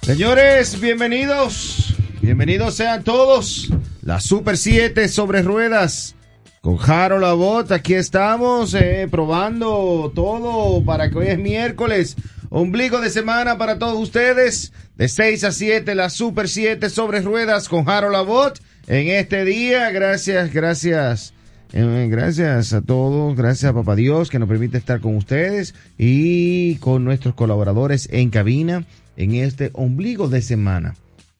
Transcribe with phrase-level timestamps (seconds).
[0.02, 1.94] Señores, bienvenidos.
[2.20, 3.70] Bienvenidos sean todos.
[4.02, 6.14] La Super 7 sobre ruedas.
[6.62, 12.16] Con Harold Abbott, aquí estamos eh, probando todo para que hoy es miércoles.
[12.50, 14.72] Ombligo de semana para todos ustedes.
[14.96, 18.60] De 6 a 7, la Super 7 sobre ruedas con Harold Abbott.
[18.86, 21.34] En este día, gracias, gracias.
[21.72, 26.76] Eh, gracias a todos, gracias a Papá Dios que nos permite estar con ustedes y
[26.76, 28.84] con nuestros colaboradores en cabina
[29.16, 30.94] en este ombligo de semana.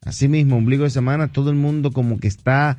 [0.05, 2.77] Asimismo, ombligo de semana, todo el mundo como que está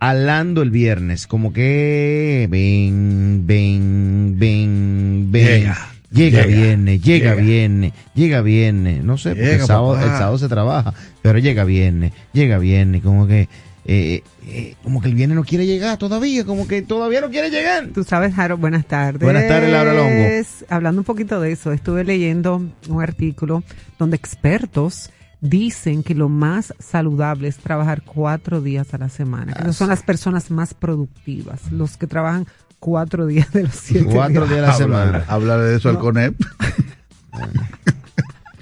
[0.00, 5.46] alando el viernes, como que ven, ven, ven, ven.
[5.46, 5.88] Llega.
[6.10, 7.42] Llega, Llega, viernes, llega, llega.
[7.42, 12.12] viernes, llega viernes, no sé, porque el sábado, el sábado se trabaja, pero llega viernes,
[12.32, 13.46] llega viernes, como que,
[13.84, 17.50] eh, eh, como que el viernes no quiere llegar todavía, como que todavía no quiere
[17.50, 17.88] llegar.
[17.88, 19.20] Tú sabes, Jaro, buenas tardes.
[19.20, 20.24] Buenas tardes, Laura Longo.
[20.70, 23.62] Hablando un poquito de eso, estuve leyendo un artículo
[23.98, 25.10] donde expertos
[25.40, 29.52] dicen que lo más saludable es trabajar cuatro días a la semana.
[29.52, 32.46] Que esas son las personas más productivas, los que trabajan
[32.78, 35.24] cuatro días de los siete Cuatro días a la semana.
[35.28, 36.34] Hablar de eso al CONEP.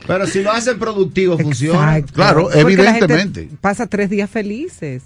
[0.07, 2.01] Pero si lo hacen productivo, funciona.
[2.03, 3.49] Claro, Porque la gente evidentemente.
[3.61, 5.03] Pasa tres días felices.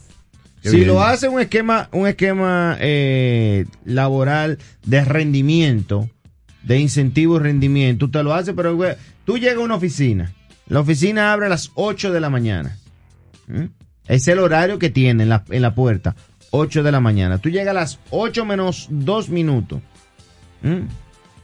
[0.63, 0.89] Qué si bien.
[0.89, 6.11] lo hace un esquema, un esquema eh, laboral de rendimiento,
[6.63, 8.79] de incentivo y rendimiento, tú te lo haces, pero
[9.25, 10.35] tú llegas a una oficina,
[10.71, 12.77] la oficina abre a las 8 de la mañana.
[13.49, 13.65] ¿Mm?
[14.07, 16.15] Es el horario que tiene en la, en la puerta,
[16.53, 17.39] 8 de la mañana.
[17.39, 19.81] Tú llegas a las 8 menos 2 minutos.
[20.63, 20.87] ¿Mm?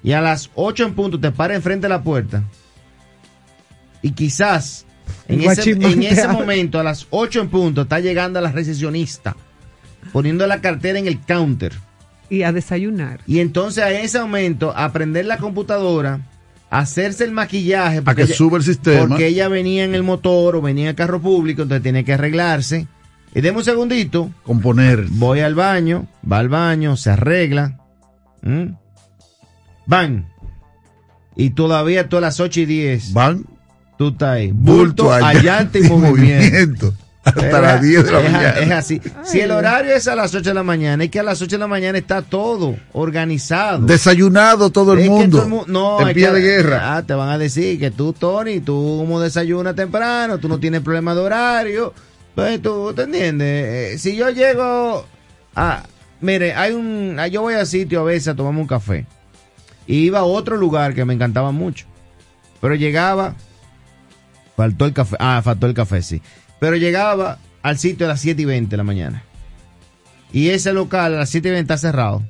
[0.04, 2.44] Y a las 8 en punto te paras enfrente de la puerta.
[4.00, 4.86] Y quizás
[5.26, 9.34] en ese, en ese momento, a las 8 en punto, está llegando la recesionista,
[10.12, 11.72] poniendo la cartera en el counter.
[12.30, 13.20] Y a desayunar.
[13.26, 16.20] Y entonces a ese momento, aprender la computadora,
[16.70, 18.02] hacerse el maquillaje.
[18.04, 19.06] A que ella- sube el sistema.
[19.08, 22.12] Porque ella venía en el motor o venía en el carro público, entonces tiene que
[22.14, 22.86] arreglarse.
[23.34, 25.06] Y deme un segundito, Componer.
[25.10, 27.78] voy al baño, va al baño, se arregla.
[28.42, 28.68] ¿Mm?
[29.86, 30.26] Van.
[31.36, 33.44] Y todavía todas las 8 y 10, Van.
[33.98, 34.52] tú estás ahí.
[34.52, 36.94] Bulto, Bulto, allá- y movimiento.
[37.26, 38.58] Hasta las es- 10 de la es, mañana.
[38.60, 39.00] Es así.
[39.24, 41.56] Si el horario es a las 8 de la mañana, es que a las 8
[41.56, 43.84] de la mañana está todo organizado.
[43.84, 45.36] Desayunado todo el Es que mundo.
[45.38, 46.96] todo el mu- no, en pie que- de guerra.
[46.96, 50.80] Ah, te van a decir que tú, Tony, tú como desayunas temprano, tú no tienes
[50.82, 51.92] problema de horario.
[52.34, 53.94] Pues tú, ¿te entiendes?
[53.94, 55.04] Eh, si yo llego
[55.54, 55.82] a...
[56.20, 57.16] Mire, hay un...
[57.18, 59.06] ah, Yo voy al sitio a veces a tomarme un café.
[59.86, 61.86] Y iba a otro lugar que me encantaba mucho.
[62.60, 63.34] Pero llegaba...
[64.56, 65.16] Faltó el café.
[65.18, 66.22] Ah, faltó el café, sí.
[66.60, 69.22] Pero llegaba al sitio a las 7 y 20 de la mañana.
[70.32, 72.22] Y ese local a las 7 y 20 está cerrado.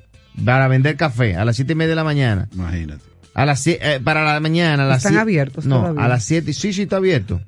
[0.45, 2.49] Para vender café a las 7 y media de la mañana.
[2.53, 3.03] Imagínate.
[3.35, 6.05] A las eh, para la mañana, a las Están abiertos No, todavía.
[6.05, 6.53] a las 7.
[6.53, 7.41] Sí, sí, está abierto.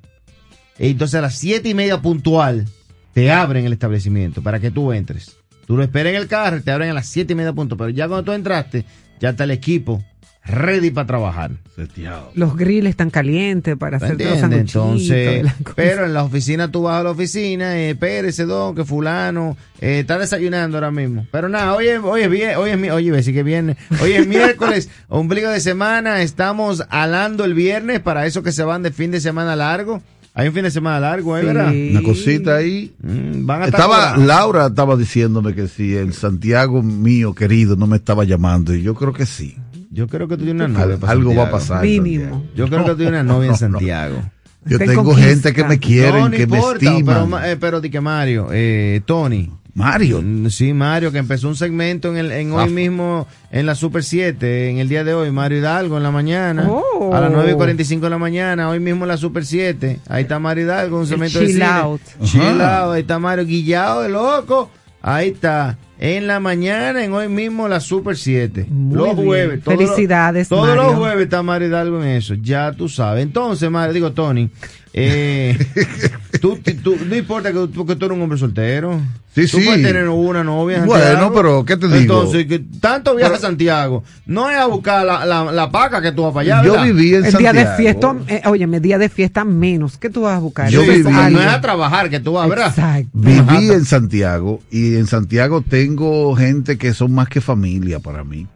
[0.78, 2.66] Entonces a las 7 y media puntual
[3.14, 5.36] te abren el establecimiento para que tú entres.
[5.66, 7.78] Tú lo esperas en el carro, te abren a las 7 y media puntual.
[7.78, 8.84] Pero ya cuando tú entraste,
[9.20, 10.02] ya está el equipo
[10.48, 11.50] ready para trabajar.
[11.76, 12.32] Seteado.
[12.34, 15.46] Los grilles están calientes para ¿Me hacer los Entonces,
[15.76, 20.00] pero en la oficina tú vas a la oficina, eh, espérese, don, que fulano eh,
[20.00, 21.26] está desayunando ahora mismo.
[21.30, 24.12] Pero nada, hoy es, hoy es, vie- hoy es, mi- oye, sí que viene, hoy
[24.12, 28.90] es miércoles, ombligo de semana, estamos alando el viernes para esos que se van de
[28.90, 30.02] fin de semana largo.
[30.34, 31.46] Hay un fin de semana largo, ¿eh, Sí.
[31.46, 31.72] verdad?
[31.90, 32.92] Una cosita ahí.
[33.02, 34.16] Mm, van a Estaba.
[34.16, 38.94] Laura estaba diciéndome que si el Santiago mío querido no me estaba llamando, y yo
[38.94, 39.56] creo que sí.
[39.98, 40.94] Yo creo que tú tienes una novia.
[40.94, 41.82] Al- para algo va a pasar.
[41.82, 42.44] Mínimo.
[42.54, 43.78] Yo creo que tú tienes una novia en No, no, no.
[43.78, 44.16] Santiago.
[44.64, 45.28] Yo Te tengo conquista.
[45.30, 47.28] gente que me quieren, no, no que me importa, pero, estiman.
[47.30, 49.50] ma- eh, pero di que Mario, eh, Tony.
[49.74, 50.20] Mario.
[50.22, 52.70] Mm, Sí, Mario, que empezó un segmento en, el, en hoy Zafo.
[52.74, 56.66] mismo, en la Super 7, en el día de hoy, Mario Hidalgo en la mañana,
[56.68, 57.14] Oh.
[57.14, 60.22] a las 9 y 45 de la mañana, hoy mismo en la Super 7, ahí
[60.22, 61.64] está Mario Hidalgo, un segmento de chill cine.
[61.66, 62.00] out.
[62.24, 64.68] Chill out, ahí está Mario Guillado de loco,
[65.00, 65.78] ahí está.
[66.00, 68.66] En la mañana, en hoy mismo, la Super 7.
[68.70, 69.26] Muy los bien.
[69.26, 69.64] jueves.
[69.64, 70.82] todos los- Felicidades, Todos Mario.
[70.84, 72.34] los jueves está Mario Hidalgo en eso.
[72.34, 73.22] Ya tú sabes.
[73.24, 74.48] Entonces, Mario, digo, Tony,
[74.92, 75.56] eh,
[76.40, 79.00] tú, tú- no importa que, tú- que tú eres un hombre soltero.
[79.34, 79.64] Sí, tú sí.
[79.66, 80.78] puedes tener una novia.
[80.78, 81.98] en Bueno, pero, ¿qué te digo?
[81.98, 84.02] Entonces, que tanto viaja a Santiago.
[84.26, 86.64] No es a buscar la, la, la paca que tú vas para allá.
[86.66, 87.54] yo viví en El Santiago.
[87.58, 89.96] día de fiesta, eh, óyeme, día de fiesta menos.
[89.98, 90.68] ¿Qué tú vas a buscar?
[90.70, 91.04] Yo viví-.
[91.30, 92.68] No es a trabajar que tú vas, ¿verdad?
[92.68, 93.10] Exacto.
[93.12, 98.46] Viví en Santiago y en Santiago tengo gente que son más que familia para mí.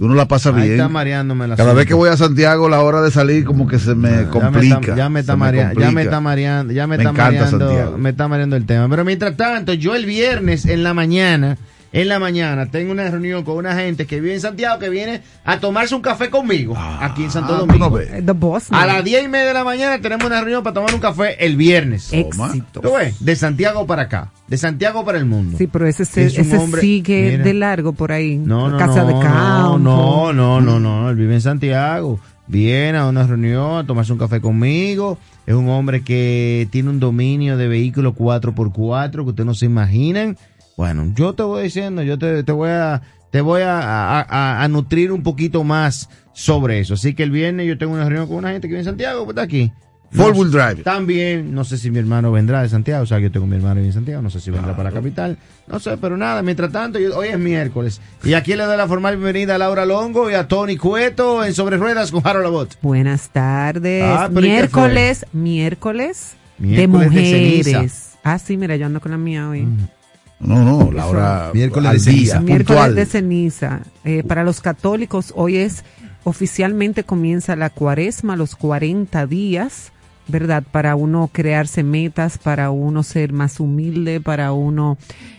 [0.00, 0.72] Uno la pasa Ahí bien.
[0.72, 3.78] está mareándome la Cada vez que voy a Santiago, la hora de salir como que
[3.78, 4.94] se me complica.
[4.94, 7.24] Ya me está, se me marea- ya me está mareando, ya me, Me está encanta
[7.40, 7.98] mareando, Santiago.
[7.98, 8.88] me está mareando el tema.
[8.88, 11.56] Pero mientras tanto, yo el viernes en la mañana,
[11.92, 15.22] en la mañana, tengo una reunión con una gente que vive en Santiago que viene
[15.44, 17.78] a tomarse un café conmigo aquí en Santo Ah, Domingo.
[17.86, 18.08] no ves.
[18.12, 18.66] Eh, The Boss.
[18.70, 21.42] A las diez y media de la mañana tenemos una reunión para tomar un café
[21.44, 22.12] el viernes.
[22.12, 22.80] Éxito.
[22.80, 23.24] ¿Tú ves?
[23.24, 25.56] De Santiago para acá, de Santiago para el mundo.
[25.56, 27.44] Sí, pero ese, se- Es ese hombre- sigue mira.
[27.44, 28.36] de largo por ahí.
[28.36, 29.78] No, no, Casa no, de campo.
[29.78, 32.20] No, no, no, no, él vive en Santiago.
[32.50, 35.18] Viene a una reunión a tomarse un café conmigo.
[35.46, 40.36] Es un hombre que tiene un dominio de vehículos 4x4 que ustedes no se imaginan.
[40.78, 44.62] Bueno, yo te voy diciendo, yo te, te voy a te voy a, a- a-
[44.62, 46.94] a nutrir un poquito más sobre eso.
[46.94, 49.24] Así que el viernes yo tengo una reunión con una gente que vive en Santiago,
[49.24, 49.70] pues está aquí.
[50.12, 50.82] Four wheel drive.
[50.84, 53.80] También, no sé si mi hermano vendrá de Santiago, o sea, yo tengo mi hermano
[53.80, 55.36] en Santiago, no sé si vendrá para la capital,
[55.66, 58.00] no sé, pero nada, mientras tanto, yo- hoy es miércoles.
[58.24, 61.52] Y aquí le doy la formal bienvenida a Laura Longo y a Tony Cueto en
[61.54, 62.78] Sobre Ruedas con Harold Labot.
[62.80, 64.04] Buenas tardes.
[64.06, 68.12] Ah, pero ¿y qué miércoles, miércoles, de de mujeres.
[68.24, 69.66] ah, sí, mira, yo ando con la mía hoy.
[70.40, 72.32] No, no, la hora Miércoles al de ceniza.
[72.38, 72.94] día, Miércoles puntual.
[72.94, 73.80] de ceniza.
[74.04, 75.84] Eh, para los católicos, hoy es
[76.24, 79.92] oficialmente comienza la cuaresma, los 40 días,
[80.28, 80.62] ¿verdad?
[80.70, 84.98] Para uno crearse metas, para uno ser más humilde, para uno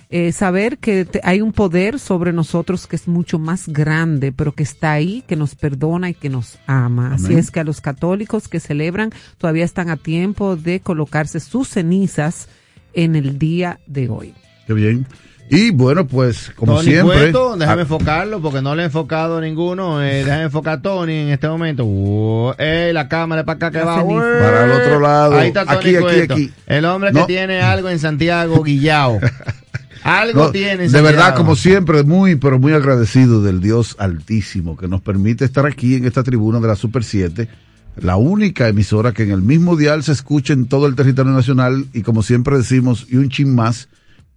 [0.09, 4.53] eh, saber que te- hay un poder sobre nosotros que es mucho más grande, pero
[4.53, 7.13] que está ahí, que nos perdona y que nos ama.
[7.13, 11.67] Así es que a los católicos que celebran todavía están a tiempo de colocarse sus
[11.69, 12.47] cenizas
[12.93, 14.33] en el día de hoy.
[14.69, 15.07] Qué bien.
[15.49, 17.17] Y bueno, pues, como Tony siempre.
[17.17, 19.99] Cueto, déjame enfocarlo porque no le he enfocado ninguno.
[20.03, 21.85] Eh, déjame enfocar a Tony en este momento.
[21.85, 24.03] Uh, eh, la cámara para acá que va.
[24.03, 24.07] uh.
[24.19, 25.39] Para el otro lado.
[25.39, 26.33] Ahí está Tony Aquí, aquí, Cueto.
[26.35, 26.51] aquí.
[26.67, 27.21] El hombre No.
[27.21, 29.19] que tiene algo en Santiago, Guillao.
[30.03, 34.77] algo no, tiene en de verdad, como siempre, muy, pero muy agradecido del Dios Altísimo
[34.77, 37.49] que nos permite estar aquí en esta tribuna de la Super 7,
[37.95, 41.87] la única emisora que en el mismo dial se escucha en todo el territorio nacional
[41.91, 43.89] y como siempre decimos, y un chin más,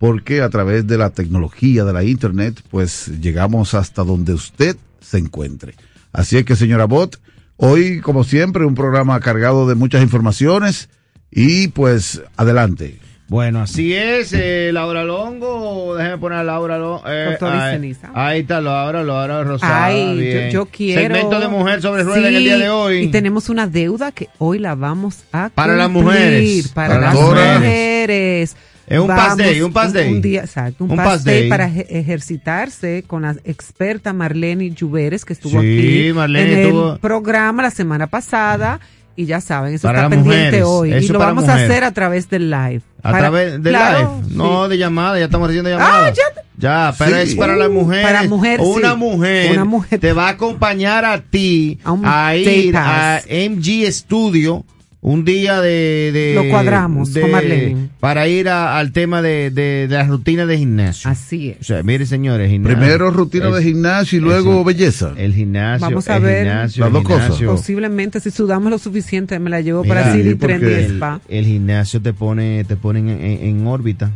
[0.02, 5.18] porque a través de la tecnología de la Internet, pues llegamos hasta donde usted se
[5.18, 5.76] encuentre.
[6.12, 7.20] Así es que, señora Bot,
[7.56, 10.88] hoy, como siempre, un programa cargado de muchas informaciones
[11.30, 12.98] y pues adelante.
[13.28, 17.04] Bueno, así es, eh, Laura Longo, déjeme poner a Laura Longo.
[17.06, 19.84] Eh, ahí, ahí está Laura, Laura Rosada.
[19.84, 20.50] Ay, bien.
[20.50, 21.00] yo, yo quiero.
[21.14, 22.98] Segmento de mujer sobre ruedas en el día de hoy.
[23.02, 27.14] Y tenemos una deuda que hoy la vamos a Para las mujeres, Para, para las
[27.14, 27.54] las mujeres.
[27.60, 28.56] mujeres.
[28.92, 30.12] Es un pass day, un pass un- day.
[30.12, 31.48] Un, día, exacto, un, Un pass, pass day, day.
[31.48, 36.92] para eje- ejercitarse con la experta Marlene Lluveres que estuvo Sí, aquí Marlene en estuvo-
[36.94, 38.80] el programa la semana pasada.
[39.14, 40.94] Y ya saben, eso Para está pendiente mujeres, hoy.
[40.94, 42.80] Y lo vamos a hacer a través del live.
[43.02, 44.70] A Para- través de Claro, live, no sí.
[44.70, 46.12] de llamada, ya estamos recibiendo llamadas.
[46.18, 46.42] Ah, ya.
[46.56, 47.22] Ya, pero Sí.
[47.30, 48.06] es para las mujeres.
[48.06, 48.96] Para mujer, Una sí.
[48.96, 49.98] mujer, Una mujer.
[50.00, 52.04] te va a acompañar a ti A un
[52.38, 53.20] ir a.
[53.28, 54.64] MG Studio
[55.04, 57.88] un día de, de- Lo cuadramos con Marlene.
[57.98, 61.10] para ir a- al tema de, de, de la rutina de gimnasio.
[61.10, 61.66] Así O es.
[61.66, 62.78] sea, mire señores, gimnasio.
[62.78, 64.64] Primero rutina Es- de gimnasio y luego eso.
[64.64, 65.12] belleza.
[65.16, 65.86] El gimnasio.
[65.88, 67.42] Vamos a el ver gimnasio, las dos cosas.
[67.42, 71.20] Posiblemente si sudamos lo suficiente me la llevo Mira, para sí, City Trendy el, Spa.
[71.28, 74.12] el gimnasio te pone, te pone en, en- en órbita.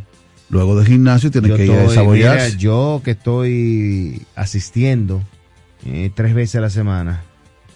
[0.51, 2.47] Luego de gimnasio tiene Yo que ir a desabollarse.
[2.51, 5.21] mira, yo que estoy asistiendo
[5.85, 7.23] eh, tres veces a la semana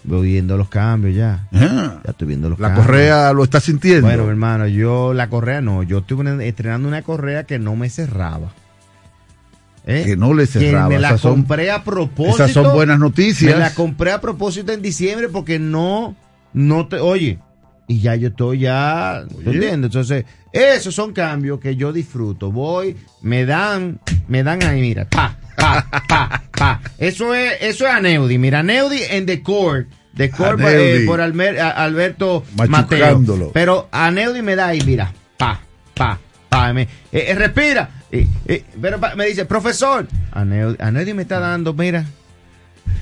[0.03, 1.47] voy viendo los cambios ya.
[1.53, 2.85] Ah, Ya estoy viendo los la cambios.
[2.87, 4.01] correa lo está sintiendo.
[4.07, 5.83] Bueno, hermano, yo la correa no.
[5.83, 8.51] Yo estuve estrenando una correa que no me cerraba.
[9.85, 10.03] ¿Eh?
[10.05, 12.35] Que no le cerraba, Que me la esas son- compré a propósito.
[12.45, 13.53] esas son buenas noticias.
[13.53, 16.15] Me la compré a propósito en diciembre porque no,
[16.53, 17.39] no te, oye,
[17.87, 19.45] y ya yo estoy ya, ¿tú Oye.
[19.55, 19.85] entiendes?
[19.89, 22.51] Entonces, esos son cambios que yo disfruto.
[22.51, 26.40] Voy, me dan, me dan ahí, mira, pa, pa, pa.
[27.01, 29.87] Eso es, eso es Aneudi, mira, Aneudi en The Core.
[30.15, 31.03] The Core Aneudi.
[31.03, 32.43] eh, por Almer- Alberto.
[32.69, 32.99] Mateo.
[33.53, 35.59] Pero Aneudi me da ahí, mira, pa,
[35.95, 37.89] pa, pa, me- eh, eh, respira.
[38.79, 42.05] pero pa- me dice, profesor, Aneudi, Aneudi me está dando, mira.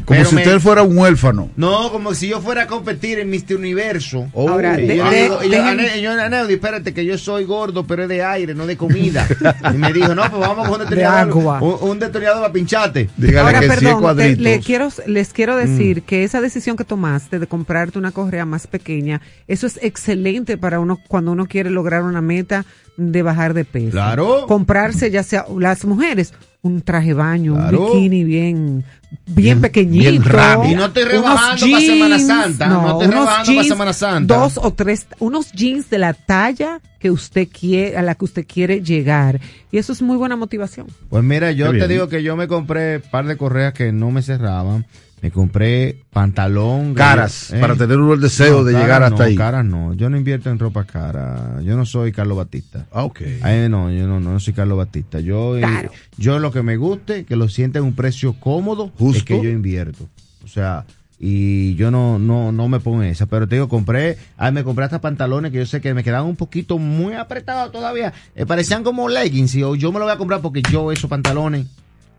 [0.05, 1.49] Como Pero si me- usted fuera un huérfano.
[1.55, 3.55] No, como si yo fuera a competir en Mr.
[3.57, 4.27] Universo.
[4.33, 4.49] Oh.
[4.49, 8.09] Ahora, Y de- yo de- yo, yo, Aneudi, espérate que yo soy gordo, pero es
[8.09, 9.27] de aire, no de comida.
[9.73, 11.61] y me dijo, no, pues vamos con un detonador.
[11.61, 13.09] Un, un detonador para pincharte.
[13.17, 14.39] Dígale Ahora, que sí es perdón, te- cuadritos.
[14.43, 15.57] le quiero, les quiero Mm.
[15.59, 20.57] decir que esa decisión que tomaste de comprarte una correa más pequeña, eso es excelente
[20.57, 22.65] para uno cuando uno quiere lograr una meta
[22.97, 23.91] de bajar de peso.
[23.91, 24.45] Claro.
[24.47, 27.85] Comprarse, ya sea las mujeres, un traje baño, Claro.
[27.87, 28.83] un bikini bien,
[29.25, 30.09] bien, Bien- pequeñito.
[30.11, 30.71] bien rápido.
[30.73, 33.67] Y no estoy unos rebajando para Semana jeans, Santa, no estoy unos rebajando para jeans,
[33.67, 34.37] Semana Santa.
[34.37, 38.45] Dos o tres, unos jeans de la talla que usted quiere, a la que usted
[38.45, 39.39] quiere llegar.
[39.71, 40.87] Y eso es muy buena motivación.
[41.09, 41.89] Pues mira, yo Qué te bien.
[41.89, 44.85] digo que yo me compré un par de correas que no me cerraban.
[45.21, 46.93] Me compré pantalón.
[46.93, 49.35] Caras, eh, para tener uno el deseo no, de llegar hasta no, ahí.
[49.35, 51.59] Caras no, yo no invierto en ropa cara.
[51.61, 52.85] Yo no soy Carlos Batista.
[52.91, 53.21] Ah, ok.
[53.41, 55.19] Ay, no, yo no, no soy Carlos Batista.
[55.19, 55.91] Yo, eh, Claro.
[56.17, 59.49] yo lo que me guste, que lo sienta en un precio cómodo, es que yo
[59.49, 60.07] invierto.
[60.43, 60.85] O sea,
[61.19, 63.25] y yo no, no, no me pongo en esa.
[63.25, 66.29] Pero te digo, compré, ay, me compré hasta pantalones que yo sé que me quedaban
[66.29, 68.13] un poquito muy apretados todavía.
[68.35, 69.53] Eh, parecían como leggings.
[69.55, 71.65] Y yo, yo me lo voy a comprar porque yo esos pantalones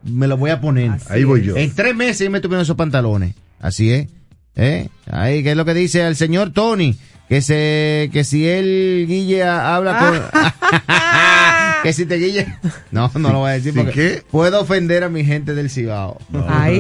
[0.04, 0.90] me los voy a poner.
[0.90, 1.56] Así Ahí voy yo.
[1.56, 3.34] En tres meses yo me estoy poniendo esos pantalones.
[3.60, 4.08] Así es.
[4.56, 4.88] ¿Eh?
[5.10, 6.96] Ahí, ¿qué es lo que dice el señor Tony?
[7.28, 10.20] Que se, que si él, Guille, a- habla con...
[11.82, 12.46] que si te Guille...
[12.90, 14.22] No, no lo voy a decir ¿Sí porque qué?
[14.30, 16.18] puedo ofender a mi gente del Cibao.
[16.48, 16.78] Ay.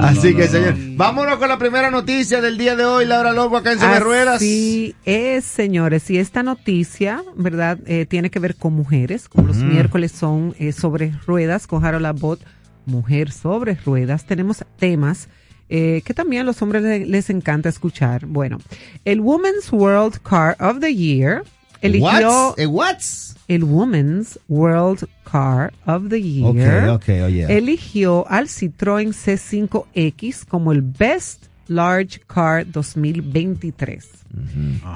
[0.00, 3.32] Así no, que, no, señor, vámonos con la primera noticia del día de hoy, Laura
[3.32, 4.36] Lobo, acá en Sobre Ruedas.
[4.36, 6.10] Así es, señores.
[6.10, 7.78] Y esta noticia, ¿verdad?
[7.86, 12.06] Eh, tiene que ver con mujeres, como los miércoles son eh, sobre ruedas, con Harold
[12.06, 12.40] Abbott,
[12.86, 14.24] mujer sobre ruedas.
[14.26, 15.28] Tenemos temas
[15.68, 18.26] eh, que también a los hombres le- les encanta escuchar.
[18.26, 18.58] Bueno,
[19.04, 21.44] el Women's World Car of the Year
[21.80, 22.58] eligió What's?
[22.58, 23.36] Eh, what's?
[23.48, 27.56] el Women's World Car of the Year ok, oye.
[27.56, 34.08] eligió al Citroën C5X como el Best Large Car 2023.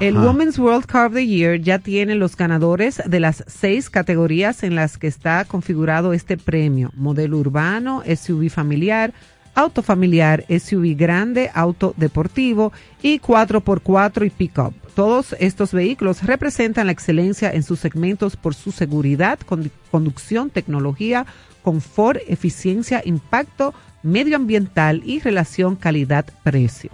[0.01, 0.27] El Ajá.
[0.27, 4.77] Women's World Car of the Year ya tiene los ganadores de las seis categorías en
[4.77, 6.91] las que está configurado este premio.
[6.95, 9.13] Modelo urbano, SUV familiar,
[9.55, 12.73] auto familiar, SUV grande, auto deportivo
[13.03, 14.75] y 4x4 y pickup.
[14.95, 21.27] Todos estos vehículos representan la excelencia en sus segmentos por su seguridad, condu- conducción, tecnología,
[21.63, 26.91] confort, eficiencia, impacto medioambiental y relación calidad-precio.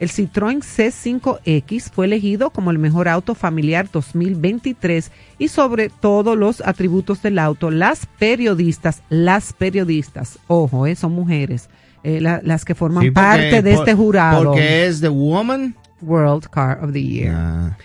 [0.00, 6.60] El Citroën C5X fue elegido como el mejor auto familiar 2023 y sobre todos los
[6.60, 11.68] atributos del auto, las periodistas, las periodistas, ojo, eh, son mujeres,
[12.04, 14.44] eh, la- las que forman Sí, porque- parte de por- este jurado.
[14.44, 15.74] Porque es The Woman.
[16.02, 17.34] World Car of the Year.
[17.36, 17.76] Ah.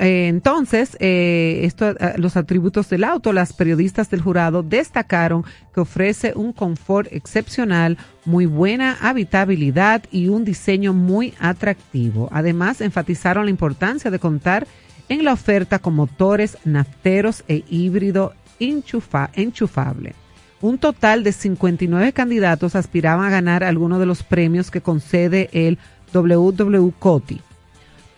[0.00, 5.80] Eh, entonces, eh, esto, eh, los atributos del auto, las periodistas del jurado destacaron que
[5.80, 12.28] ofrece un confort excepcional, muy buena habitabilidad y un diseño muy atractivo.
[12.32, 14.66] Además, enfatizaron la importancia de contar
[15.08, 20.14] en la oferta con motores nafteros e híbrido enchufa- enchufable.
[20.60, 25.78] Un total de 59 candidatos aspiraban a ganar alguno de los premios que concede el
[26.12, 27.42] WWCOTI.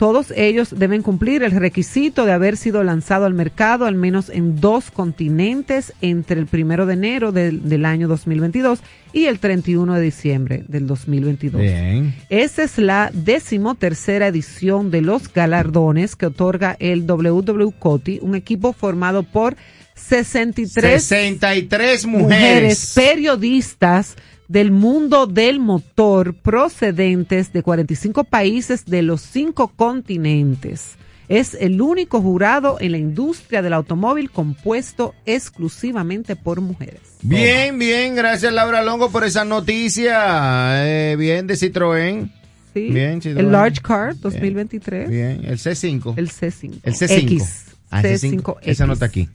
[0.00, 4.59] Todos ellos deben cumplir el requisito de haber sido lanzado al mercado al menos en
[4.59, 8.78] dos continentes entre el primero de enero del, del año 2022
[9.12, 11.61] y el 31 de diciembre del 2022.
[11.61, 12.14] Bien.
[12.30, 19.23] Esa es la decimotercera edición de los galardones que otorga el WWCOTI, un equipo formado
[19.23, 19.54] por
[19.97, 22.92] 63 63 mujeres mujeres.
[22.95, 24.16] periodistas
[24.50, 30.97] del mundo del motor procedentes de 45 países de los cinco continentes.
[31.28, 37.00] Es el único jurado en la industria del automóvil compuesto exclusivamente por mujeres.
[37.23, 40.85] Bien, bien, gracias Laura Longo por esa noticia.
[40.85, 42.28] Eh, bien, de Citroën.
[42.75, 42.88] ¿sí?
[42.90, 43.38] Bien, Citroën.
[43.38, 46.14] el Large Car 2023, Bien, el C5.
[46.16, 46.80] el C5.
[46.83, 47.19] El C5.
[47.23, 48.57] X, Ah, ese C5 cinco.
[48.62, 49.28] Esa no está aquí.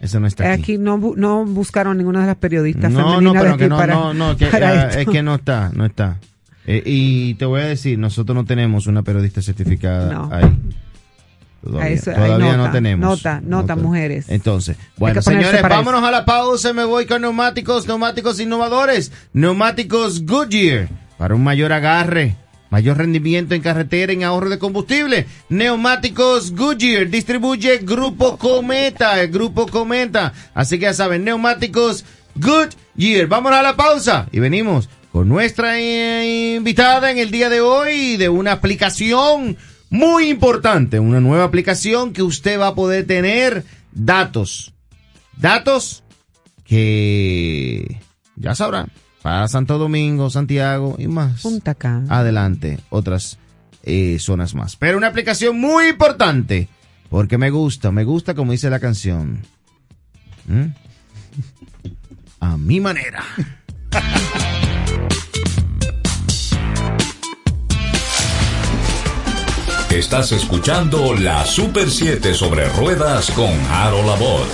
[0.00, 0.62] Esa no está aquí.
[0.62, 3.68] Aquí no, no buscaron ninguna de las periodistas No, no, femeninas de pero aquí que
[3.68, 6.18] no, para, no, no, que, para ah, es que no está, no está.
[6.66, 10.28] Eh, y te voy a decir, nosotros no tenemos una periodista certificada No.
[10.32, 10.58] ahí.
[11.64, 13.08] Todavía, Eso, todavía no nota, tenemos.
[13.08, 14.26] nota, nota, mujeres.
[14.28, 16.72] Entonces, bueno, señores, vámonos a la pausa.
[16.72, 19.10] Me voy con neumáticos, neumáticos innovadores.
[19.32, 20.88] Neumáticos Goodyear
[21.18, 22.36] para un mayor agarre.
[22.70, 25.26] Mayor rendimiento en carretera en ahorro de combustible.
[25.48, 30.34] Neumáticos Goodyear distribuye Grupo Cometa, el Grupo Cometa.
[30.54, 33.26] Así que ya saben, neumáticos Goodyear.
[33.26, 38.18] Vamos a la pausa y venimos con nuestra eh, invitada en el día de hoy
[38.18, 39.56] de una aplicación
[39.88, 44.74] muy importante, una nueva aplicación que usted va a poder tener datos.
[45.38, 46.04] Datos
[46.64, 48.02] que
[48.36, 48.90] ya sabrán
[49.22, 51.42] para Santo Domingo, Santiago y más.
[51.42, 52.06] Punta Cana.
[52.18, 53.38] Adelante, otras
[53.82, 54.76] eh, zonas más.
[54.76, 56.68] Pero una aplicación muy importante
[57.10, 59.42] porque me gusta, me gusta como dice la canción.
[60.46, 60.66] ¿Mm?
[62.40, 63.24] A mi manera.
[69.90, 74.46] Estás escuchando la Super 7 sobre ruedas con Harold Labor.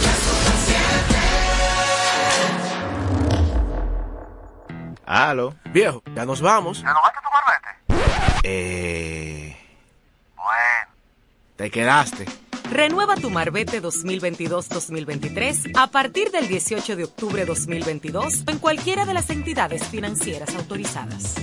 [5.06, 5.54] Aló.
[5.66, 6.82] Viejo, ya nos vamos.
[6.82, 8.00] ¿Ya no hay que tomar vete?
[8.44, 9.56] Eh.
[10.36, 10.94] Bueno.
[11.56, 12.26] Te quedaste.
[12.70, 19.30] Renueva tu Marbete 2022-2023 a partir del 18 de octubre 2022 en cualquiera de las
[19.30, 21.34] entidades financieras autorizadas.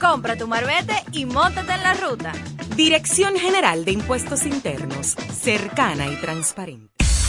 [0.00, 2.32] Compra tu marbete y móntate en la ruta.
[2.76, 7.05] Dirección General de Impuestos Internos, cercana y transparente.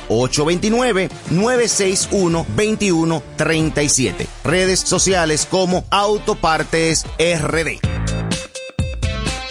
[1.31, 4.27] 829-961-2137.
[4.45, 7.81] Redes sociales como Autopartes RD.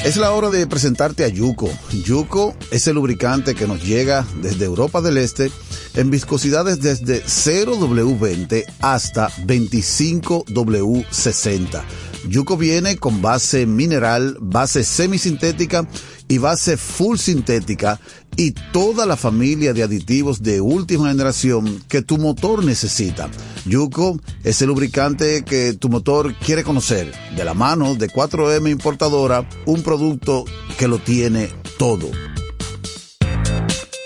[0.04, 1.70] Es la hora de presentarte a Yuko.
[1.92, 5.52] Yuko es el lubricante que nos llega desde Europa del Este
[5.94, 11.84] en viscosidades desde 0W20 hasta 25W60.
[12.28, 15.88] Yuko viene con base mineral, base semisintética
[16.28, 18.00] y base full sintética
[18.38, 23.30] y toda la familia de aditivos de última generación que tu motor necesita.
[23.66, 27.12] Yuko es el lubricante que tu motor quiere conocer.
[27.36, 30.46] De la mano de 4M Importadora, un producto
[30.78, 32.10] que lo tiene todo.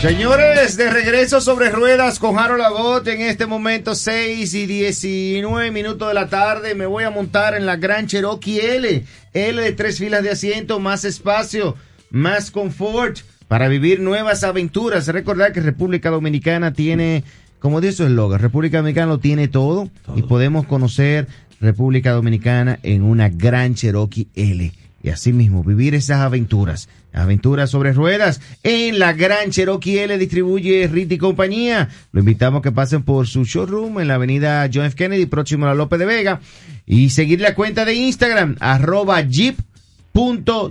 [0.00, 6.08] Señores, de regreso sobre ruedas con Harold Labot en este momento 6 y 19 minutos
[6.08, 6.74] de la tarde.
[6.74, 9.04] Me voy a montar en la Gran Cherokee L.
[9.34, 11.76] L de tres filas de asiento, más espacio,
[12.10, 15.06] más confort para vivir nuevas aventuras.
[15.06, 17.22] Recordar que República Dominicana tiene,
[17.58, 21.28] como dice el eslogan, República Dominicana lo tiene todo, y podemos conocer
[21.60, 24.72] República Dominicana en una Gran Cherokee L.
[25.02, 26.88] Y así mismo, vivir esas aventuras.
[27.12, 31.88] Aventuras sobre ruedas en la Gran Cherokee L distribuye RIT y compañía.
[32.12, 34.94] Lo invitamos a que pasen por su showroom en la avenida John F.
[34.94, 36.40] Kennedy, próximo a la López de Vega.
[36.86, 40.70] Y seguir la cuenta de Instagram, arroba jeep.do.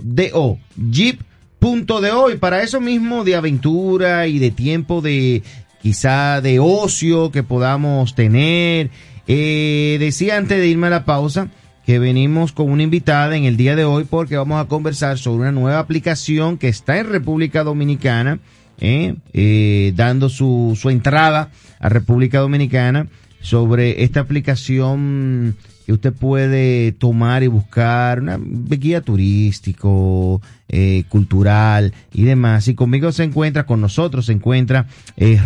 [0.90, 2.30] Jeep.do.
[2.30, 5.42] Y para eso mismo de aventura y de tiempo de
[5.82, 8.90] quizá de ocio que podamos tener.
[9.26, 11.48] Eh, decía antes de irme a la pausa
[11.86, 15.42] que venimos con una invitada en el día de hoy porque vamos a conversar sobre
[15.42, 18.38] una nueva aplicación que está en República Dominicana,
[18.80, 23.08] eh, eh, dando su, su entrada a República Dominicana
[23.40, 32.24] sobre esta aplicación que usted puede tomar y buscar una guía turístico, eh, cultural y
[32.24, 32.68] demás.
[32.68, 34.86] Y conmigo se encuentra, con nosotros se encuentra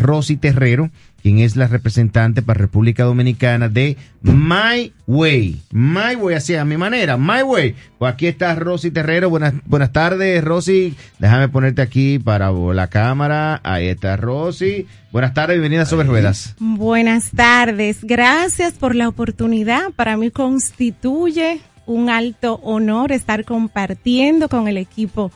[0.00, 0.90] Rosy Terrero,
[1.24, 5.58] quien es la representante para República Dominicana de My Way.
[5.72, 7.74] My Way, así a mi manera, My Way.
[7.98, 9.30] Pues aquí está Rosy Terrero.
[9.30, 10.94] Buenas, buenas tardes, Rosy.
[11.18, 13.58] Déjame ponerte aquí para la cámara.
[13.64, 14.86] Ahí está Rosy.
[15.12, 16.56] Buenas tardes, bienvenida a Sobre Ruedas.
[16.58, 19.92] Buenas tardes, gracias por la oportunidad.
[19.96, 25.32] Para mí constituye un alto honor estar compartiendo con el equipo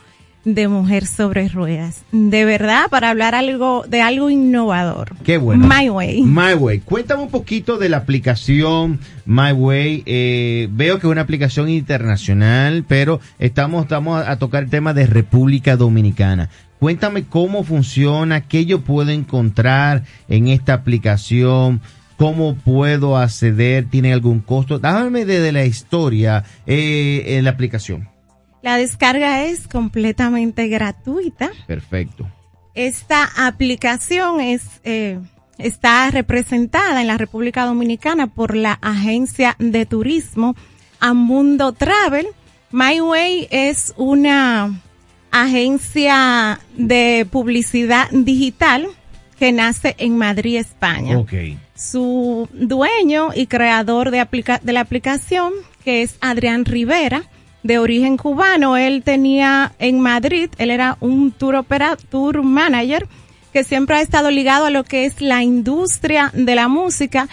[0.53, 2.03] de Mujer sobre Ruedas.
[2.11, 5.15] De verdad, para hablar algo de algo innovador.
[5.23, 5.67] Qué bueno.
[5.67, 6.23] My Way.
[6.23, 6.79] My Way.
[6.79, 10.03] Cuéntame un poquito de la aplicación My Way.
[10.05, 15.05] Eh, veo que es una aplicación internacional, pero estamos, estamos a tocar el tema de
[15.05, 16.49] República Dominicana.
[16.79, 21.81] Cuéntame cómo funciona, qué yo puedo encontrar en esta aplicación,
[22.17, 24.79] cómo puedo acceder, tiene algún costo.
[24.79, 28.07] Dame desde la historia eh, en la aplicación.
[28.61, 31.51] La descarga es completamente gratuita.
[31.67, 32.29] Perfecto.
[32.73, 35.19] Esta aplicación es eh,
[35.59, 40.55] está representada en la República Dominicana por la agencia de turismo
[40.99, 42.27] Amundo Travel.
[42.71, 44.81] MyWay es una
[45.31, 48.87] agencia de publicidad digital
[49.37, 51.17] que nace en Madrid, España.
[51.17, 51.33] Ok.
[51.75, 57.23] Su dueño y creador de, aplica de la aplicación, que es Adrián Rivera,
[57.63, 63.07] de origen cubano, él tenía en Madrid, él era un tour opera, tour manager,
[63.51, 67.27] que siempre ha estado ligado a lo que es la industria de la música.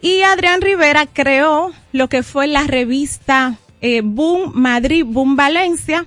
[0.00, 6.06] Y Adrián Rivera creó lo que fue la revista eh, Boom Madrid, Boom Valencia,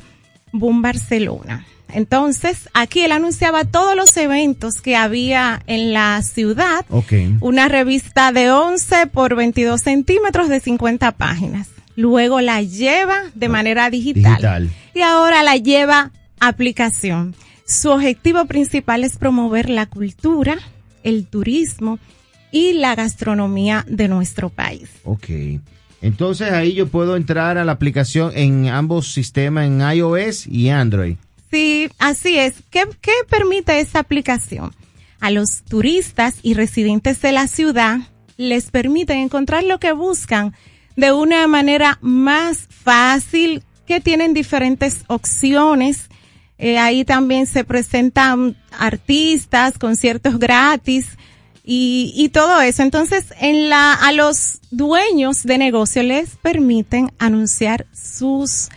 [0.52, 1.66] Boom Barcelona.
[1.92, 6.86] Entonces, aquí él anunciaba todos los eventos que había en la ciudad.
[6.90, 7.14] Ok.
[7.42, 11.70] Una revista de 11 por 22 centímetros de 50 páginas.
[12.00, 14.32] Luego la lleva de manera digital.
[14.32, 14.70] Digital.
[14.96, 17.36] Y ahora la lleva aplicación.
[17.66, 20.58] Su objetivo principal es promover la cultura,
[21.04, 22.00] el turismo
[22.54, 24.90] y la gastronomía de nuestro país.
[25.04, 25.26] Ok.
[26.02, 31.18] Entonces ahí yo puedo entrar a la aplicación en ambos sistemas, en iOS y Android.
[31.52, 32.54] Sí, así es.
[32.70, 34.72] ¿Qué, qué permite esta aplicación?
[35.20, 37.98] A los turistas y residentes de la ciudad
[38.38, 40.54] les permite encontrar lo que buscan
[41.00, 46.10] de una manera más fácil, que tienen diferentes opciones.
[46.58, 51.08] Eh, ahí también se presentan artistas, conciertos gratis
[51.64, 52.84] y, y todo eso.
[52.84, 58.70] Entonces, en la, a los dueños de negocio les permiten anunciar sus,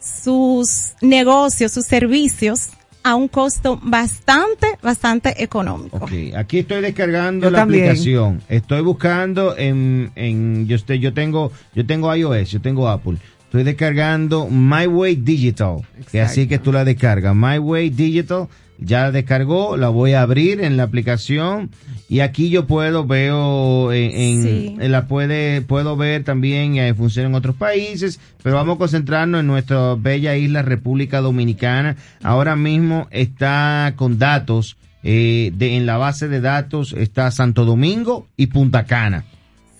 [0.00, 2.70] sus negocios, sus servicios
[3.02, 5.96] a un costo bastante, bastante económico.
[5.98, 7.84] Ok, aquí estoy descargando Yo la también.
[7.84, 8.42] aplicación.
[8.48, 13.16] Estoy buscando en, en yo estoy, yo tengo, yo tengo iOS, yo tengo Apple.
[13.44, 15.78] Estoy descargando My Way Digital,
[16.12, 17.34] que así que tú la descargas.
[17.34, 18.46] My Way Digital,
[18.80, 21.70] ya la descargó, la voy a abrir en la aplicación
[22.08, 24.76] y aquí yo puedo veo en, en- Sí.
[24.80, 29.40] en la puede puedo ver también eh, funciona en otros países, pero vamos a concentrarnos
[29.40, 31.96] en nuestra bella isla República Dominicana.
[32.22, 38.26] Ahora mismo está con datos eh, de en la base de datos está Santo Domingo
[38.36, 39.24] y Punta Cana.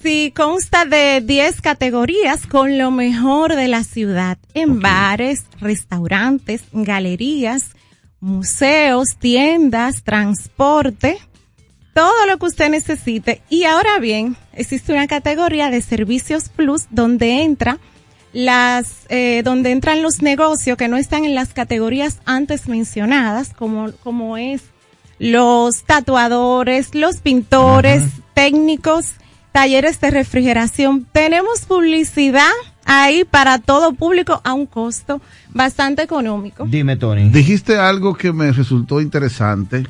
[0.02, 7.72] Sí, consta de 10 categorías con lo mejor de la ciudad, en bares, restaurantes, galerías,
[8.20, 11.18] museos, tiendas, transporte,
[11.94, 13.42] todo lo que usted necesite.
[13.48, 17.78] Y ahora bien, existe una categoría de servicios plus donde entra
[18.32, 23.92] las, eh, donde entran los negocios que no están en las categorías antes mencionadas, como,
[24.02, 24.62] como es
[25.18, 28.02] los tatuadores, los pintores,
[28.34, 29.14] técnicos,
[29.52, 31.06] talleres de refrigeración.
[31.12, 32.50] Tenemos publicidad
[32.84, 35.20] ahí para todo público a un costo
[35.52, 36.66] bastante económico.
[36.66, 37.30] Dime, Tony.
[37.30, 39.86] Dijiste algo que me resultó interesante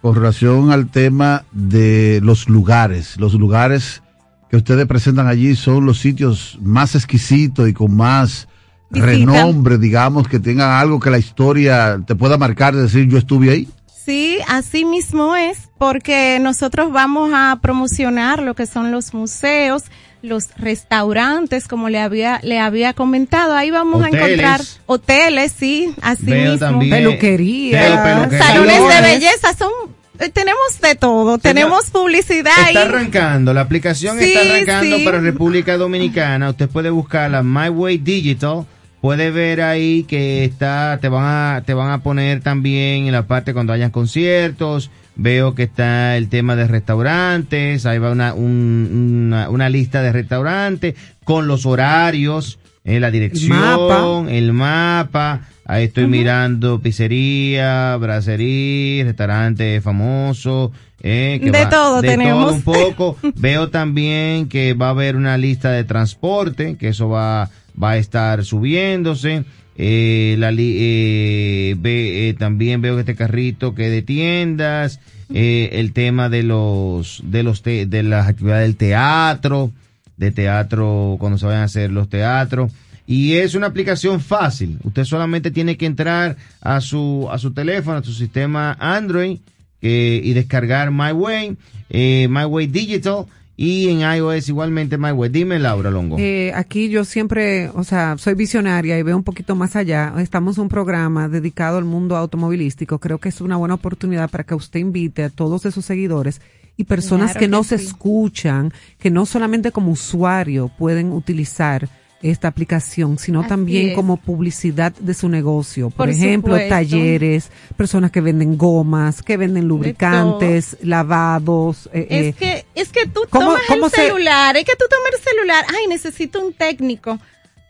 [0.00, 3.16] con relación al tema de los lugares.
[3.18, 4.02] Los lugares
[4.50, 8.48] que ustedes presentan allí son los sitios más exquisitos y con más
[8.90, 9.06] Visita.
[9.06, 13.50] renombre, digamos, que tengan algo que la historia te pueda marcar, de decir yo estuve
[13.50, 13.68] ahí.
[14.06, 19.82] Sí, así mismo es, porque nosotros vamos a promocionar lo que son los museos,
[20.22, 23.54] los restaurantes, como le había, le había comentado.
[23.54, 24.22] Ahí vamos Hoteles.
[24.22, 26.58] a encontrar hoteles, sí, así Veo mismo.
[26.68, 28.28] también- Peluquería.
[28.38, 29.70] Salones de belleza son
[30.18, 35.04] eh, tenemos de todo, tenemos publicidad Está arrancando, la aplicación Sí, está arrancando sí.
[35.04, 36.48] para República Dominicana.
[36.50, 38.64] Usted puede buscarla My Way Digital.
[39.06, 43.28] Puede ver ahí que está, te van a, te van a poner también en la
[43.28, 44.90] parte cuando hayan conciertos.
[45.14, 47.86] Veo que está el tema de restaurantes.
[47.86, 53.56] Ahí va una, un- una, una lista de restaurantes con los horarios, eh, la dirección,
[53.56, 54.24] mapa.
[54.28, 55.42] el mapa.
[55.64, 60.72] Ahí estoy mirando pizzería, bracería, restaurante famoso.
[61.00, 62.44] Eh, que De va- todo de tenemos.
[62.44, 63.16] todo un poco.
[63.36, 67.50] Veo también que va a haber una lista de transporte, que eso va,
[67.82, 69.44] va a estar subiéndose.
[69.78, 75.00] Eh, la eh, ve- eh, también veo este carrito que de tiendas,
[75.34, 79.72] eh, el tema de los, de los, te- de las actividades del teatro,
[80.16, 82.72] de teatro, cuando se vayan a hacer los teatros.
[83.06, 84.78] Y es una aplicación fácil.
[84.82, 89.38] Usted solamente tiene que entrar a su, a su teléfono, a su sistema Android,
[89.82, 91.56] eh, y descargar My Way,
[91.90, 95.30] eh, My Way Digital, y en iOS igualmente My Way.
[95.30, 96.16] Dime, Laura Longo.
[96.18, 100.12] Eh, aquí yo siempre, o sea, soy visionaria y veo un poquito más allá.
[100.18, 102.98] Estamos en un programa dedicado al mundo automovilístico.
[102.98, 106.42] Creo que es una buena oportunidad para que usted invite a todos esos seguidores
[106.76, 111.88] y personas Claro que no que se escuchan, que no solamente como usuario pueden utilizar
[112.22, 113.94] esta aplicación, sino Así también es.
[113.94, 115.90] como publicidad de su negocio.
[115.90, 116.74] Por, Por ejemplo, supuesto.
[116.74, 121.88] talleres, personas que venden gomas, que venden lubricantes, lavados.
[121.92, 124.84] eh, eh, Es que, es que tú ¿Cómo- tomas el se- celular, es que tú
[124.88, 127.18] tomas el celular, ay, necesito un técnico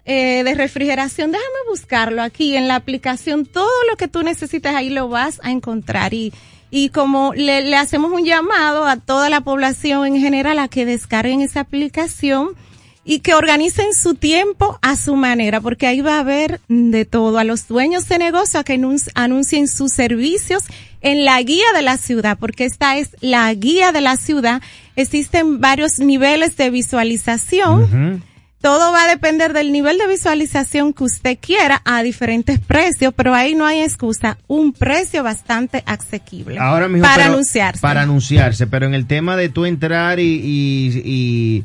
[0.04, 4.88] eh, de refrigeración, déjame buscarlo aquí en la aplicación, todo lo que tú necesites ahí
[4.90, 6.32] lo vas a encontrar y,
[6.70, 10.86] y como le, le hacemos un llamado a toda la población en general a que
[10.86, 12.50] descarguen esa aplicación
[13.08, 17.38] y que organicen su tiempo a su manera, porque ahí va a haber de todo,
[17.38, 20.64] a los dueños de negocio a que anunci- anuncien sus servicios
[21.00, 24.60] en la guía de la ciudad, porque esta es la guía de la ciudad.
[24.96, 28.22] Existen varios niveles de visualización.
[28.60, 33.34] Todo va a depender del nivel de visualización que usted quiera a diferentes precios, pero
[33.34, 34.38] ahí no hay excusa.
[34.48, 37.02] Un precio bastante asequible Ahora mismo.
[37.06, 37.80] para pero- anunciarse.
[37.80, 41.64] Para anunciarse, pero en el tema de tú entrar y, y, y,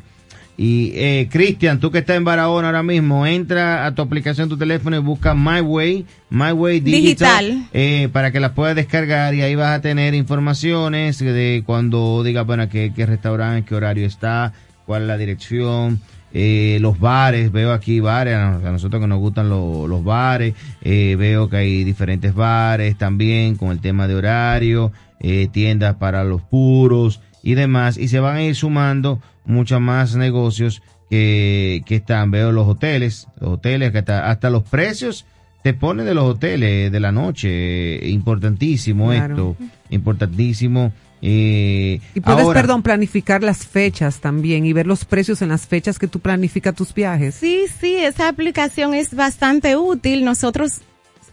[0.57, 4.57] y, eh, Cristian, tú que estás en Barahona ahora mismo, entra a tu aplicación, tu
[4.57, 7.67] teléfono y busca My Way, My Way Digital, Digital.
[7.73, 12.43] eh, para que la puedas descargar y ahí vas a tener informaciones de cuando diga,
[12.43, 14.53] bueno, qué, qué restaurante, qué horario está,
[14.85, 15.99] cuál es la dirección,
[16.33, 20.53] eh, los bares, veo aquí bares, a a nosotros que nos gustan lo- los bares,
[20.81, 26.23] eh, veo que hay diferentes bares también con el tema de horario, eh, tiendas para
[26.23, 31.95] los puros y demás, y se van a ir sumando muchos más negocios que, que
[31.97, 35.25] están, veo los hoteles, los hoteles que hasta, hasta los precios
[35.63, 39.33] te ponen de los hoteles de la noche, importantísimo Claro.
[39.33, 39.55] esto,
[39.89, 40.91] importantísimo.
[41.23, 45.67] Eh, Y puedes, ahora- perdón, planificar las fechas también y ver los precios en las
[45.67, 47.35] fechas que tú planificas tus viajes.
[47.35, 50.25] Sí, sí, esa aplicación es bastante útil.
[50.25, 50.81] Nosotros,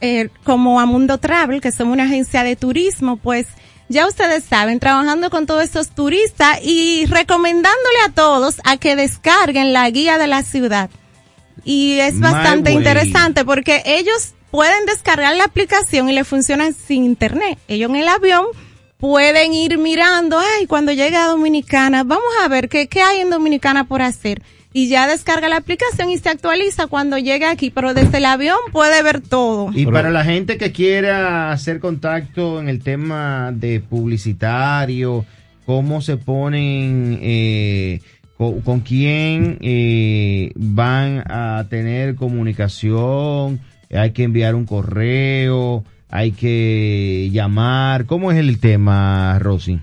[0.03, 3.47] eh, como Amundo Travel, que somos una agencia de turismo, pues
[3.89, 9.73] ya ustedes saben, trabajando con todos estos turistas y recomendándole a todos a que descarguen
[9.73, 10.91] la guía de la ciudad.
[11.65, 17.59] Y es bastante interesante porque ellos pueden descargar la aplicación y le funcionan sin internet.
[17.69, 18.47] Ellos en el avión
[18.99, 23.31] pueden ir mirando, ay, cuando llegue a Dominicana, vamos a ver qué, qué hay en
[23.31, 24.43] Dominicana por hacer.
[24.81, 26.87] Y ya descarga la aplicación y se actualiza.
[26.87, 29.71] Cuando llegue aquí, pero desde el avión puede ver todo.
[29.75, 35.25] Y para la gente que quiera hacer contacto en el tema de publicitario,
[35.67, 38.01] cómo se ponen, eh,
[38.37, 43.59] co- con, quién eh, van a tener comunicación,
[43.93, 49.81] hay que enviar un correo, hay que llamar, ¿cómo es el tema, Rosy?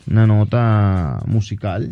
[0.10, 1.92] una nota musical.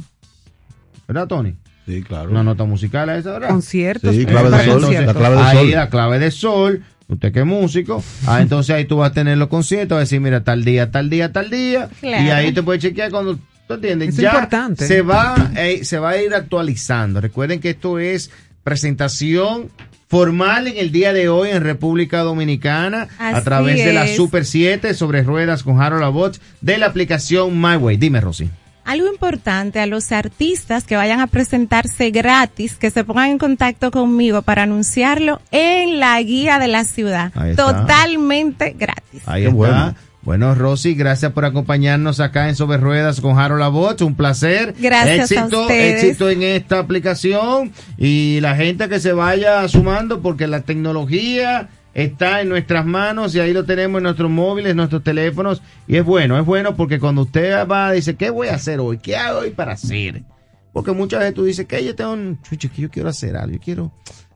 [1.08, 1.56] ¿Verdad, Tony?
[1.92, 2.30] Sí, claro.
[2.32, 3.48] Una nota musical a esa hora.
[3.50, 4.16] Conciertos.
[4.16, 5.72] Sí, clave de para sol, la clave de ahí sol.
[5.72, 9.38] la clave de sol, usted que es músico, ah, entonces ahí tú vas a tener
[9.38, 12.24] los conciertos, vas a decir, mira, tal día, tal día, tal día, Claro.
[12.24, 14.10] y ahí te puedes chequear cuando, ¿tú entiendes?
[14.10, 14.88] Es ya importante.
[14.88, 17.20] se va, eh, se va a ir actualizando.
[17.20, 18.32] Recuerden que esto es
[18.64, 19.70] presentación
[20.08, 24.08] formal en el día de hoy en República Dominicana a través de la.
[24.08, 27.98] Super 7 sobre ruedas con Harold Abbott de la aplicación MyWay.
[27.98, 28.50] Dime, Rosy.
[28.84, 33.92] Algo importante a los artistas que vayan a presentarse gratis, que se pongan en contacto
[33.92, 37.32] conmigo para anunciarlo en la guía de la ciudad.
[37.36, 37.82] Ahí está.
[37.82, 39.22] Totalmente gratis.
[39.26, 39.56] Ahí está.
[39.56, 39.96] bueno.
[40.24, 40.54] Bueno.
[40.54, 44.02] Rosy, gracias por acompañarnos acá en Sobre Ruedas con Harold Abbott.
[44.02, 44.76] Un placer.
[44.80, 46.04] Gracias a éxito, ustedes.
[46.04, 52.42] Éxito en esta aplicación y la gente que se vaya sumando porque la tecnología está
[52.42, 56.40] en nuestras manos y ahí lo tenemos en nuestros móviles, nuestros teléfonos y es bueno,
[56.40, 58.98] es bueno porque cuando usted va, dice, ¿qué voy a hacer hoy?
[58.98, 60.24] ¿Qué hago hoy para hacer?
[60.74, 63.54] Porque muchas veces tú dices, que yo tengo un chucho, que yo quiero hacer algo,
[63.54, 63.92] yo quiero,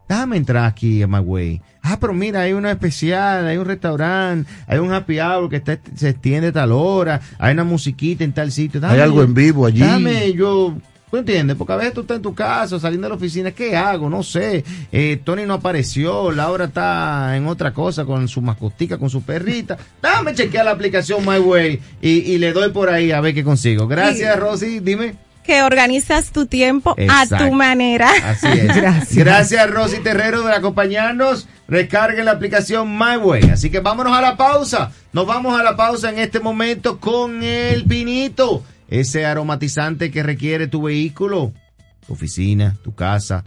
[0.10, 1.62] déjame entrar aquí a My Way.
[1.82, 5.80] Ah, pero mira, hay una especial, hay un restaurante, hay un happy hour que está,
[5.96, 8.82] se extiende a tal hora, hay una musiquita en tal sitio.
[8.84, 9.80] Hay algo en vivo allí.
[9.80, 10.76] Dame yo,
[11.16, 11.56] ¿tú entiendes?
[11.56, 14.10] Porque a veces tú estás en tu casa, saliendo de la oficina, ¿qué hago?
[14.10, 14.66] No sé.
[14.92, 19.78] Eh, Tony no apareció, Laura está en otra cosa con su mascotica, con su perrita.
[20.02, 23.46] Dame chequear la aplicación My Way y, y le doy por ahí a ver qué
[23.46, 23.88] consigo.
[23.88, 25.16] Gracias, Rosy, dime.
[25.46, 28.12] Que organizas tu tiempo a tu manera.
[28.26, 28.76] Así es.
[28.76, 29.16] Gracias.
[29.16, 31.48] Gracias, Rosy Terrero, por acompañarnos.
[31.70, 33.52] Recarguen la aplicación MyWay.
[33.52, 34.92] Así que vámonos a la pausa.
[35.14, 38.64] Nos vamos a la pausa en este momento con el pinito.
[38.88, 41.54] Ese aromatizante que requiere tu vehículo,
[42.06, 43.44] tu oficina, tu casa,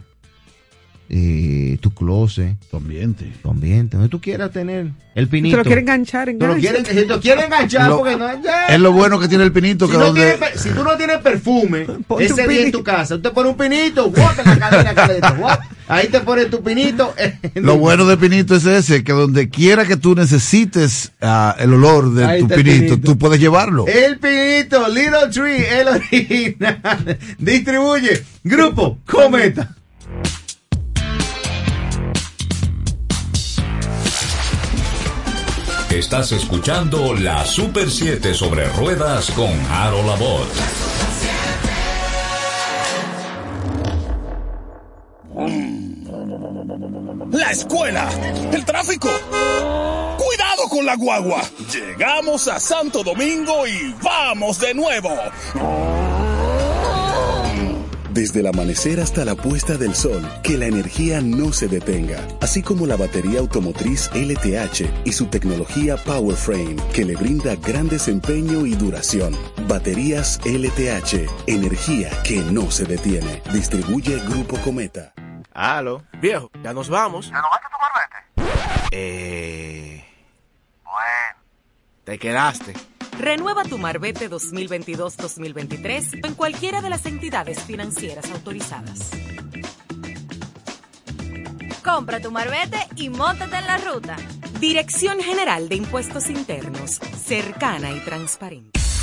[1.11, 3.31] eh, tu closet, Tu ambiente.
[3.41, 5.57] tu ambiente, donde tú quieras tener el Te pinito.
[5.57, 6.93] lo quiere enganchar, Tú lo engancha.
[6.93, 8.67] si tú quieres enganchar, Lo- porque no, ya.
[8.67, 10.21] Es lo bueno que tiene el pinito, Si, que no donde...
[10.21, 13.49] tiene per- si tú no tienes perfume Ponte ese día en tu casa, usted pone
[13.49, 15.61] un pinito, guap, en la cadena, guap.
[15.87, 17.13] ahí te pones tu pinito.
[17.55, 22.13] Lo bueno de Pinito es ese, que donde quiera que tú necesites ah, el olor
[22.13, 22.63] de Ahí tu pinito,
[22.95, 22.99] pinito.
[23.01, 23.85] tú puedes llevarlo.
[23.87, 27.17] El pinito, Little Tree, el original.
[27.39, 29.75] Distribuye Grupo Cometa.
[35.89, 40.49] Estás escuchando la Super 7 sobre ruedas con Harold Abbott.
[47.31, 48.07] La escuela,
[48.53, 49.09] el tráfico.
[50.17, 51.41] Cuidado con la guagua.
[51.73, 55.09] Llegamos a Santo Domingo y vamos de nuevo.
[58.19, 62.61] Desde el amanecer hasta la puesta del sol, que la energía no se detenga, así
[62.61, 68.75] como la batería automotriz LTH y su tecnología PowerFrame, que le brinda gran desempeño y
[68.75, 69.37] duración.
[69.69, 73.41] Baterías LTH, energía que no se detiene.
[73.53, 75.13] Distribuye Grupo Cometa.
[75.53, 76.03] Aló.
[76.19, 77.27] Viejo, ya nos vamos.
[77.27, 77.91] ¿Ya no vas a tomar
[78.35, 78.49] vete?
[78.91, 80.05] Eh.
[80.83, 81.39] Bueno.
[82.03, 82.73] Te quedaste.
[83.19, 89.11] Renueva tu Marbete 2022-2023 en cualquiera de las entidades financieras autorizadas.
[91.83, 94.15] Compra tu marbete y móntate en la ruta.
[94.61, 98.78] Dirección General de Impuestos Internos, cercana y transparente.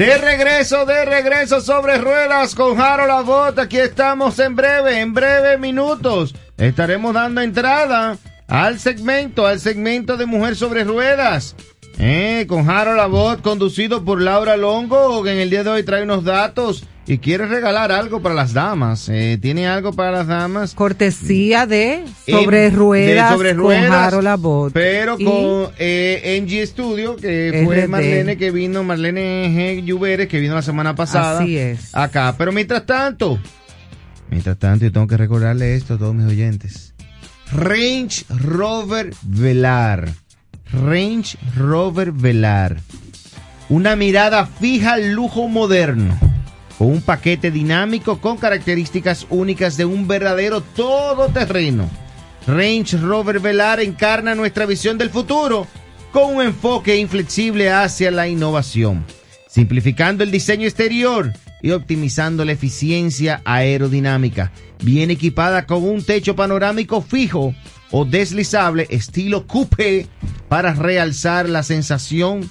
[0.00, 3.58] De regreso, de regreso sobre ruedas con Harold Abbott.
[3.58, 6.34] Aquí estamos en breve, en breve minutos.
[6.56, 8.16] Estaremos dando entrada
[8.48, 11.54] al segmento, al segmento de Mujer sobre Ruedas.
[12.02, 16.02] Eh, con Harold Abbott, conducido por Laura Longo, que en el día de hoy trae
[16.02, 19.10] unos datos y quiere regalar algo para las damas.
[19.10, 20.74] Eh, ¿Tiene algo para las damas?
[20.74, 24.72] Cortesía de Sobre de Ruedas Sobre con Ruedas, Harold Abbott.
[24.72, 27.88] Pero Y- con eh, NG Studio, que fue RD.
[27.88, 29.84] Marlene que vino, Marlene G.
[29.84, 31.40] Lluveres, que vino la semana pasada.
[31.40, 31.94] Así es.
[31.94, 32.34] Acá.
[32.38, 33.38] Pero mientras tanto,
[34.30, 36.94] mientras tanto, yo tengo que recordarle esto a todos mis oyentes.
[37.52, 40.08] Range Rover Velar.
[40.72, 42.76] Range Rover Velar.
[43.68, 46.16] Una mirada fija al lujo moderno.
[46.78, 51.90] Con un paquete dinámico con características únicas de un verdadero todoterreno.
[52.46, 55.66] Range Rover Velar encarna nuestra visión del futuro
[56.12, 59.04] con un enfoque inflexible hacia la innovación,
[59.48, 64.52] simplificando el diseño exterior y optimizando la eficiencia aerodinámica.
[64.82, 67.54] Bien equipada con un techo panorámico fijo
[67.90, 70.06] o deslizable estilo coupé
[70.48, 72.48] para realzar la sensación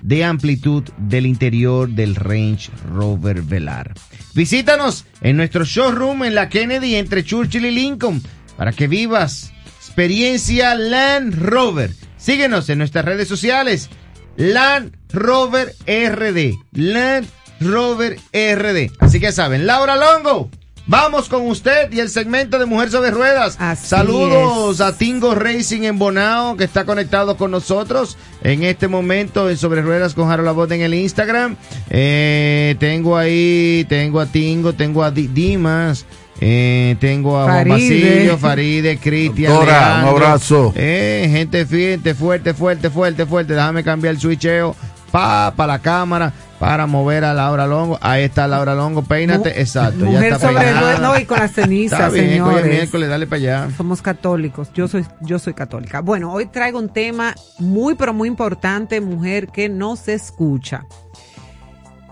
[0.00, 3.94] de amplitud del interior del Range Rover Velar.
[4.34, 8.22] Visítanos en nuestro showroom en la Kennedy entre Churchill y Lincoln
[8.56, 11.92] para que vivas experiencia Land Rover.
[12.16, 13.88] Síguenos en nuestras redes sociales.
[14.36, 16.54] Land Rover RD.
[16.72, 17.26] Land
[17.60, 18.92] Rover RD.
[19.00, 20.50] Así que saben, Laura Longo.
[20.90, 23.58] Vamos con usted y el segmento de Mujer sobre Ruedas.
[23.78, 29.58] Saludos a Tingo Racing en Bonao, que está conectado con nosotros en este momento en
[29.58, 31.56] Sobre Ruedas con Harold Labot en el Instagram.
[31.90, 36.06] Eh, tengo ahí, tengo a Tingo, tengo a Di- Dimas.
[36.40, 37.70] eh, tengo a Juan Faride.
[38.04, 39.52] Basilio, Faride, Cristian.
[39.52, 40.72] Doctora, un abrazo.
[40.74, 43.52] Eh, gente fuerte, fuerte, fuerte, fuerte, fuerte.
[43.52, 44.74] Déjame cambiar el switcheo
[45.12, 47.98] para la cámara para mover a Laura Longo.
[48.00, 49.50] Ahí está Laura Longo, peínate.
[49.50, 52.30] Mu- Exacto, ya Mujer está sobre ruedas, no, y con la ceniza, Está bien, hoy
[52.32, 52.66] es señores.
[52.66, 53.68] miércoles, dale para allá.
[53.76, 54.70] Somos católicos.
[54.74, 56.00] Yo soy, yo soy católica.
[56.00, 60.84] Bueno, hoy traigo un tema muy, pero muy importante, mujer, que no se escucha.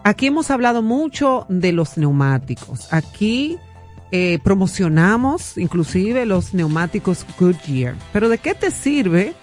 [0.05, 2.93] Aquí hemos hablado mucho de los neumáticos.
[2.93, 3.59] Aquí
[4.13, 7.97] eh, promocionamos inclusive los neumáticos Goodyear.
[8.13, 9.35] Pero ¿de qué te sirve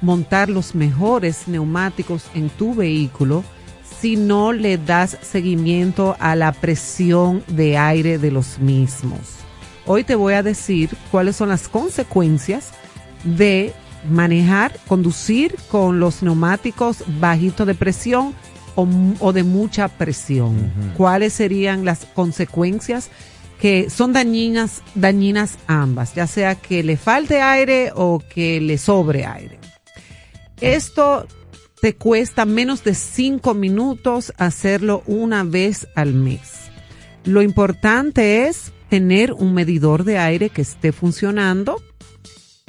[0.00, 3.44] montar los mejores neumáticos en tu vehículo
[4.02, 9.20] si no le das seguimiento a la presión de aire de los mismos?
[9.86, 12.70] Hoy te voy a decir cuáles son las consecuencias
[13.22, 13.72] de
[14.10, 18.34] manejar, conducir con los neumáticos bajitos de presión
[18.74, 20.72] o, de mucha presión.
[20.96, 23.08] ¿Cuáles serían las consecuencias
[23.60, 29.26] que son dañinas, dañinas ambas, ya sea que le falte aire o que le sobre
[29.26, 29.60] aire?
[30.60, 31.28] Esto
[31.82, 36.70] te cuesta menos de cinco minutos hacerlo una vez al mes.
[37.24, 41.82] Lo importante es tener un medidor de aire que esté funcionando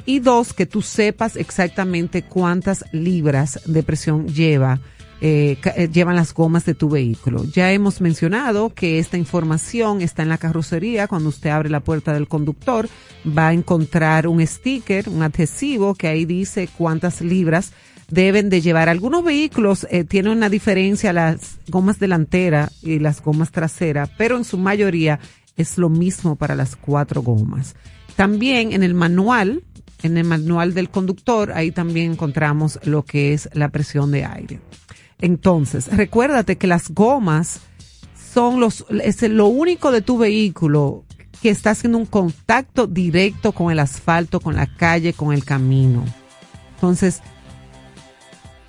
[0.04, 4.80] y dos, que tú sepas exactamente cuántas libras de presión lleva,
[5.20, 7.44] eh, eh, llevan las gomas de tu vehículo.
[7.44, 11.06] Ya hemos mencionado que esta información está en la carrocería.
[11.06, 12.88] Cuando usted abre la puerta del conductor,
[13.26, 17.72] va a encontrar un sticker, un adhesivo que ahí dice cuántas libras
[18.10, 18.88] deben de llevar.
[18.88, 24.44] Algunos vehículos eh, tienen una diferencia las gomas delantera y las gomas trasera, pero en
[24.44, 25.20] su mayoría
[25.56, 27.74] es lo mismo para las cuatro gomas.
[28.16, 29.62] También en el manual,
[30.02, 34.60] en el manual del conductor, ahí también encontramos lo que es la presión de aire.
[35.20, 37.60] Entonces, recuérdate que las gomas
[38.32, 41.04] son los, es lo único de tu vehículo
[41.40, 46.04] que está haciendo un contacto directo con el asfalto, con la calle, con el camino.
[46.74, 47.22] Entonces,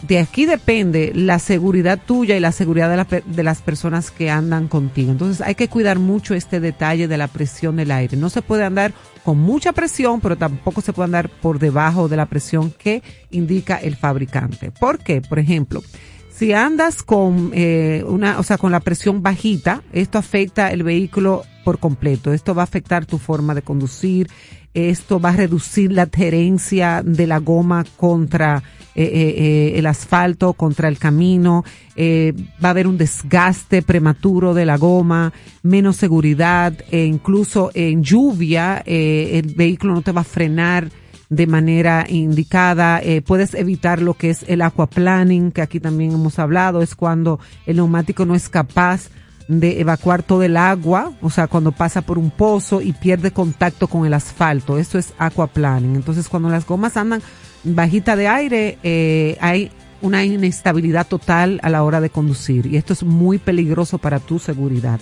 [0.08, 5.12] de aquí depende la seguridad tuya y la seguridad de, las personas que andan contigo.
[5.12, 8.18] Entonces hay que cuidar mucho este detalle de la presión del aire.
[8.18, 8.94] No se puede andar
[9.24, 13.02] con mucha presión, pero tampoco se puede andar por debajo de la presión que
[13.32, 14.72] indica el fabricante.
[14.72, 15.22] ¿Por qué?
[15.22, 15.82] Por ejemplo,
[16.30, 21.44] si andas con eh, una, o sea, con la presión bajita, esto afecta el vehículo
[21.64, 22.34] por completo.
[22.34, 24.30] Esto va a afectar tu forma de conducir.
[24.74, 28.62] Esto va a reducir la adherencia de la goma contra
[28.96, 31.64] eh, eh, eh, el asfalto, contra el camino.
[31.96, 32.34] Eh,
[32.64, 35.34] va a haber un desgaste prematuro de la goma,
[35.64, 40.90] menos seguridad, e incluso en lluvia el vehículo no te va a frenar
[41.30, 43.02] de manera indicada.
[43.02, 47.40] Eh, puedes evitar lo que es el aquaplaning, que aquí también hemos hablado, es cuando
[47.66, 49.10] el neumático no es capaz
[49.48, 53.88] de evacuar todo el agua, o sea, cuando pasa por un pozo y pierde contacto
[53.88, 54.80] con el asfalto.
[54.80, 55.96] Eso es aquaplaning.
[55.96, 57.22] Entonces, cuando las gomas andan
[57.66, 62.94] bajita de aire, eh, hay una inestabilidad total a la hora de conducir y esto
[62.94, 65.00] es muy peligroso para tu seguridad.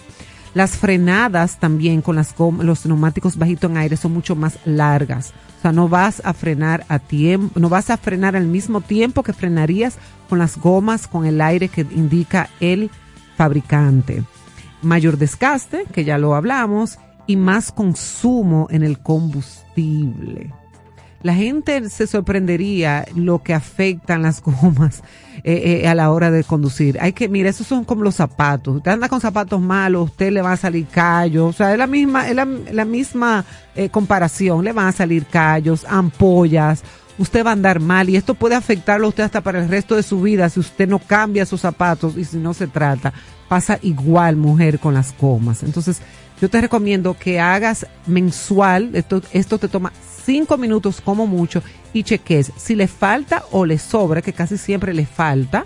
[0.53, 5.33] Las frenadas también con las los neumáticos bajitos en aire son mucho más largas.
[5.57, 9.23] O sea, no vas a frenar a tiempo, no vas a frenar al mismo tiempo
[9.23, 9.97] que frenarías
[10.29, 12.91] con las gomas con el aire que indica el
[13.35, 14.23] fabricante.
[14.83, 20.53] Mayor desgaste, que ya lo hablamos, y más consumo en el combustible.
[21.23, 25.01] La gente se sorprendería lo que afectan las gomas
[25.45, 26.97] eh, eh, a la hora de conducir.
[27.01, 28.75] Hay que, mira, esos son como los zapatos.
[28.75, 31.49] Usted anda con zapatos malos, usted le va a salir callos.
[31.49, 34.65] O sea, es la misma, es la, la misma eh, comparación.
[34.65, 36.83] Le van a salir callos, ampollas.
[37.17, 39.95] Usted va a andar mal y esto puede afectarlo a usted hasta para el resto
[39.95, 43.13] de su vida si usted no cambia sus zapatos y si no se trata.
[43.47, 45.63] Pasa igual, mujer, con las gomas.
[45.63, 46.01] Entonces,
[46.41, 49.93] yo te recomiendo que hagas mensual, esto, esto te toma
[50.25, 51.61] cinco minutos como mucho
[51.93, 55.65] y cheques si le falta o le sobra, que casi siempre le falta.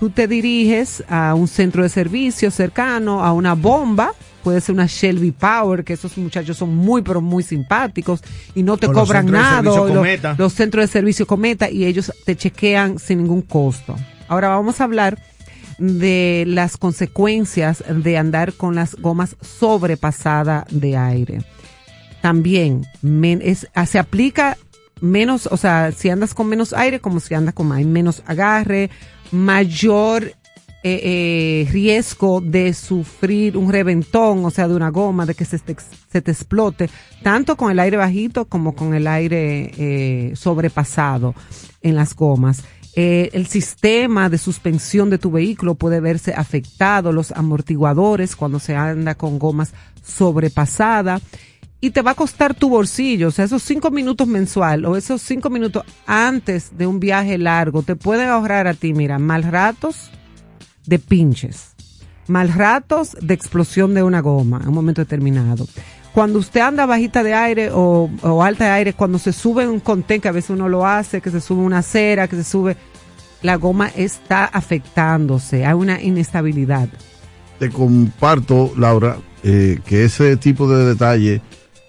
[0.00, 4.12] Tú te diriges a un centro de servicio cercano, a una bomba,
[4.44, 8.22] puede ser una Shelby Power, que esos muchachos son muy, pero muy simpáticos
[8.54, 9.56] y no te O los cobran de nada.
[9.56, 10.34] servicio o lo- Cometa.
[10.38, 13.96] los centros de servicio Cometa y ellos te chequean sin ningún costo.
[14.28, 15.18] Ahora vamos a hablar
[15.78, 21.38] de las consecuencias de andar con las gomas sobrepasada de aire.
[22.20, 22.86] También
[23.42, 24.56] es, ah, se aplica
[25.00, 28.90] menos, o sea, si andas con menos aire, como si andas con hay menos agarre,
[29.30, 30.32] mayor
[30.84, 35.58] eh, eh, riesgo de sufrir un reventón, o sea, de una goma, de que se
[35.58, 35.76] te,
[36.10, 36.88] se te explote,
[37.22, 41.34] tanto con el aire bajito como con el aire eh, sobrepasado
[41.82, 42.62] en las gomas.
[42.94, 49.14] El sistema de suspensión de tu vehículo puede verse afectado, los amortiguadores cuando se anda
[49.14, 51.22] con gomas sobrepasadas
[51.80, 55.22] y te va a costar tu bolsillo, o sea, esos cinco minutos mensual o esos
[55.22, 60.10] cinco minutos antes de un viaje largo te pueden ahorrar a ti, mira, mal ratos
[60.86, 61.74] de pinches,
[62.26, 65.68] mal ratos de explosión de una goma en un momento determinado.
[66.12, 68.10] Cuando usted anda bajita de aire o,
[68.42, 71.30] alta de aire, cuando se sube un contén, que a veces uno lo hace, que
[71.30, 72.76] se sube una acera, que se sube,
[73.42, 76.88] la goma está afectándose, hay una inestabilidad.
[77.60, 81.40] Te comparto, Laura, eh, que ese tipo de detalle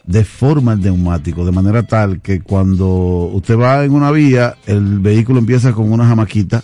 [0.09, 2.87] deforma el neumático de manera tal que cuando
[3.31, 6.63] usted va en una vía, el vehículo empieza con una jamaquita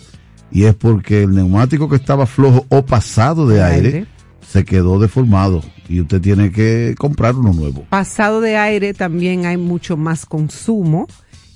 [0.50, 4.06] y es porque el neumático que estaba flojo o pasado de aire.
[4.40, 7.84] se quedó deformado y usted tiene que comprar uno nuevo.
[7.88, 11.06] pasado de aire también hay mucho más consumo.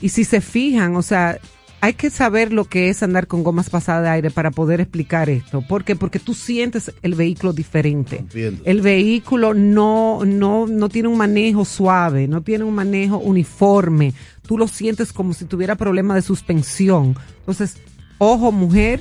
[0.01, 1.38] Y si se fijan, o sea,
[1.81, 5.31] hay que saber lo que es andar con gomas pasadas de aire para poder explicar
[5.31, 5.62] esto.
[5.62, 5.97] ¿Por qué?
[5.97, 8.18] Porque tú sientes el vehículo diferente.
[8.18, 8.62] Entiendo.
[8.64, 14.12] El vehículo no, no, no tiene un manejo suave, no tiene un manejo uniforme.
[14.47, 17.16] Tú lo sientes como si tuviera problema de suspensión.
[17.39, 17.76] Entonces,
[18.18, 19.01] ojo mujer,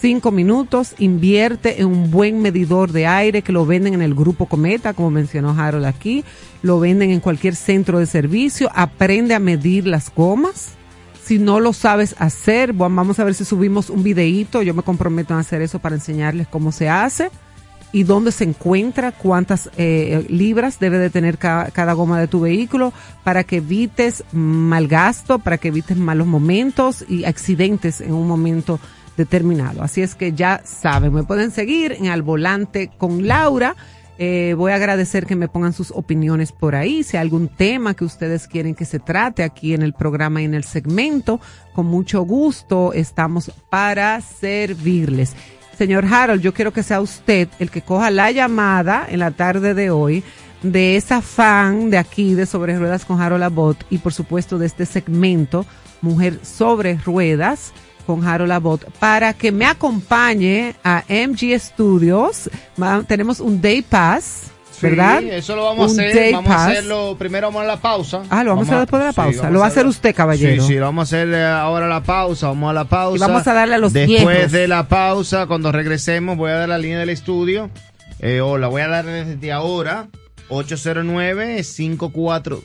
[0.00, 4.46] cinco minutos, invierte en un buen medidor de aire que lo venden en el grupo
[4.46, 6.24] Cometa, como mencionó Harold aquí,
[6.62, 10.72] lo venden en cualquier centro de servicio, aprende a medir las gomas.
[11.30, 15.32] Si no lo sabes hacer, vamos a ver si subimos un videíto, yo me comprometo
[15.32, 17.30] a hacer eso para enseñarles cómo se hace
[17.92, 22.40] y dónde se encuentra, cuántas eh, libras debe de tener ca- cada goma de tu
[22.40, 28.26] vehículo para que evites mal gasto, para que evites malos momentos y accidentes en un
[28.26, 28.80] momento
[29.16, 29.84] determinado.
[29.84, 33.76] Así es que ya saben, me pueden seguir en Al Volante con Laura.
[34.22, 37.04] Eh, voy a agradecer que me pongan sus opiniones por ahí.
[37.04, 40.44] Si hay algún tema que ustedes quieren que se trate aquí en el programa y
[40.44, 41.40] en el segmento,
[41.72, 45.34] con mucho gusto estamos para servirles.
[45.78, 49.72] Señor Harold, yo quiero que sea usted el que coja la llamada en la tarde
[49.72, 50.22] de hoy
[50.62, 54.66] de esa fan de aquí de Sobre Ruedas con Harold Abbott y por supuesto de
[54.66, 55.64] este segmento
[56.02, 57.72] Mujer sobre Ruedas
[58.10, 62.50] con Harold Abbott para que me acompañe a MG Studios.
[63.06, 64.46] Tenemos un Day Pass,
[64.82, 65.20] ¿verdad?
[65.20, 66.32] Sí, eso lo vamos Un a hacer.
[66.32, 67.14] Vamos a hacerlo.
[67.16, 68.22] Primero vamos a la pausa.
[68.30, 69.48] Ah, lo vamos a hacer después de la pausa.
[69.50, 70.60] Lo va a hacer- usted, caballero.
[70.62, 72.48] Sí, sí, lo vamos a hacer eh, ahora la pausa.
[72.48, 73.16] Vamos a la pausa.
[73.16, 74.50] Y vamos a darle a los Después viejos.
[74.52, 77.70] de la pausa, cuando regresemos, voy a dar la línea del estudio.
[78.18, 80.08] Eh, o la voy a dar desde ahora.
[80.48, 82.60] 809-54.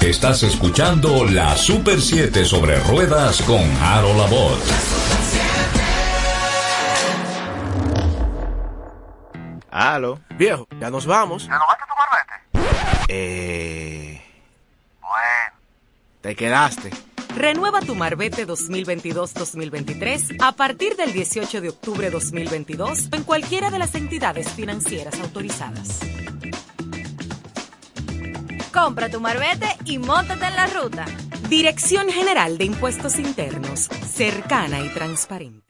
[0.00, 5.19] Estás escuchando la Super 7 sobre ruedas con Harold Abbott.
[9.70, 10.20] Aló.
[10.30, 11.46] Viejo, ya nos vamos.
[11.46, 12.08] ¿Ya no vas a tomar
[12.52, 12.66] vete?
[13.08, 14.22] Eh.
[15.00, 15.60] Bueno.
[16.20, 16.90] Te quedaste.
[17.36, 23.94] Renueva tu Marbete 2022-2023 a partir del 18 de octubre 2022 en cualquiera de las
[23.94, 26.00] entidades financieras autorizadas.
[28.72, 31.04] Compra tu marbete y móntate en la ruta.
[31.48, 35.69] Dirección General de Impuestos Internos, cercana y transparente.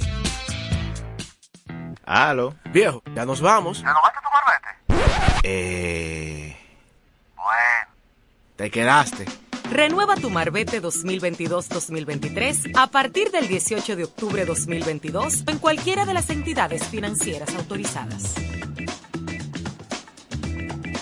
[2.03, 2.55] Aló.
[2.73, 3.79] Viejo, ya nos vamos.
[3.79, 4.67] ¿Ya no vas a tomar vete?
[5.43, 6.57] Eh.
[7.35, 7.90] Bueno.
[8.61, 9.25] Te quedaste.
[9.71, 16.29] Renueva tu Marbete 2022-2023 a partir del 18 de octubre 2022 en cualquiera de las
[16.29, 18.35] entidades financieras autorizadas.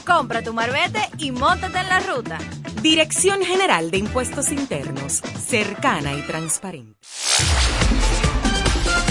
[0.05, 2.37] Compra tu marbete y móntate en la ruta.
[2.81, 6.97] Dirección General de Impuestos Internos, cercana y transparente.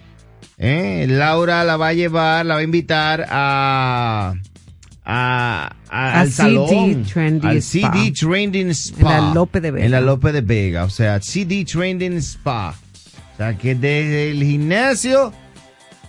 [0.57, 1.05] ¿eh?
[1.09, 4.33] Laura la va a llevar, la va a invitar a,
[5.03, 7.91] a, al CD salón, Trendy al Spa.
[7.91, 9.17] CD Trending Spa.
[9.17, 9.85] En la Lope de Vega.
[9.85, 12.73] En la Lope de Vega, o sea, CD Trending Spa.
[13.33, 15.33] O sea, que desde el gimnasio,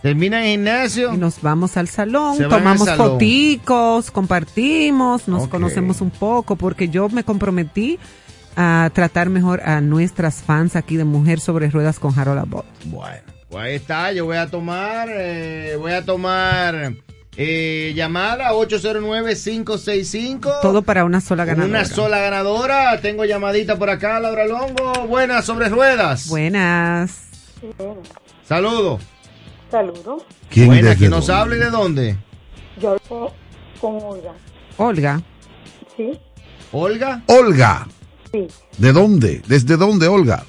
[0.03, 1.14] termina el gimnasio.
[1.14, 3.12] Y nos vamos al salón, tomamos salón.
[3.12, 7.99] foticos, compartimos, nos conocemos un poco, porque yo me comprometí
[8.57, 12.66] a tratar mejor a nuestras fans aquí de Mujer sobre Ruedas con Harold Abbott.
[12.84, 16.94] Bueno, pues ahí está, yo voy a tomar, eh, voy a tomar
[17.36, 20.61] eh, llamada 809-565.
[20.61, 21.68] Todo para una sola ganadora.
[21.80, 23.00] Una sola ganadora.
[23.00, 25.07] Tengo llamadita por acá, Laura Longo.
[25.07, 26.28] Buenas, sobre ruedas.
[26.28, 27.28] Buenas.
[28.46, 29.03] Saludos.
[29.70, 30.24] Saludos.
[30.50, 31.40] ¿Quién Buenas, que nos dónde?
[31.40, 32.16] hable de dónde.
[32.78, 32.96] Yo
[33.80, 34.32] con Olga.
[34.76, 35.22] Olga.
[35.96, 36.18] Sí,
[36.72, 37.22] Olga.
[37.26, 37.86] Olga.
[38.33, 39.43] Sí, ¿De dónde?
[39.47, 40.45] ¿Desde dónde, Olga?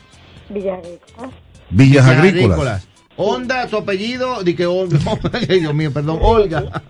[0.50, 1.30] Villarrica.
[1.70, 2.88] Villas Agrícolas.
[3.16, 4.98] Onda, tu apellido, di que Olga.
[5.48, 6.82] Dios mío, perdón, Olga.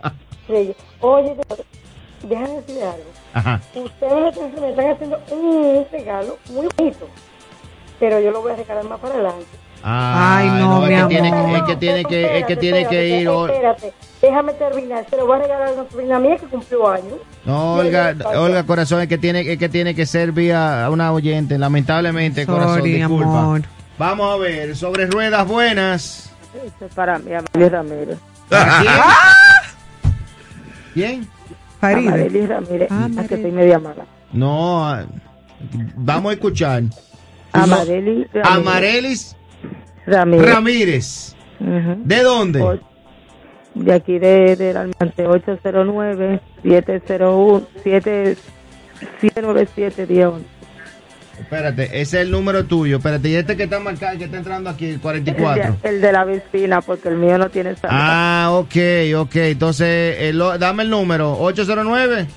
[0.47, 0.73] Sí.
[1.01, 1.35] Oye,
[2.27, 3.11] déjame decirle algo.
[3.33, 3.61] Ajá.
[3.75, 7.07] Ustedes me están, me están haciendo un regalo muy bonito,
[7.99, 9.45] pero yo lo voy a regalar más para adelante.
[9.85, 11.57] Ay, no, es mi que tiene, amor.
[11.57, 13.27] es que tiene que, es que tiene que ir.
[13.27, 15.05] Espérate, déjame terminar.
[15.09, 17.15] Se lo voy a regalar a una sobrina mía que cumplió años.
[17.43, 21.57] No, Olga, Olga, corazón, es que tiene, es que tiene que ser vía una oyente,
[21.57, 23.25] lamentablemente, corazón, Sorry, disculpa.
[23.39, 23.61] amor.
[23.97, 26.31] Vamos a ver, sobre ruedas buenas.
[26.55, 28.17] Eso es para mí, Amelie Ramírez.
[30.93, 31.27] ¿Quién?
[31.81, 32.07] Faride.
[32.07, 32.87] Amelie Ramírez.
[32.89, 34.05] Ah, a que estoy media mala.
[34.31, 35.03] No, ah,
[35.95, 36.83] vamos a escuchar.
[37.51, 38.45] Amareli Ramírez.
[38.45, 39.35] Amarelis
[40.05, 40.53] Ramírez.
[40.53, 41.35] Ramírez.
[41.59, 41.95] Ujú.
[42.03, 42.79] ¿De dónde?
[43.73, 48.37] De aquí de, del Almante 809 701 7
[49.21, 50.45] 797 1011.
[51.39, 52.97] Espérate, ese es el número tuyo.
[52.97, 55.63] Espérate, y este que está marcado, que está entrando aquí, el 44.
[55.63, 57.89] El de, el de la vecina, porque el mío no tiene saldo.
[57.99, 58.75] Ah, ok,
[59.17, 59.35] ok.
[59.37, 61.33] Entonces, el o- dame el número.
[61.39, 62.27] 809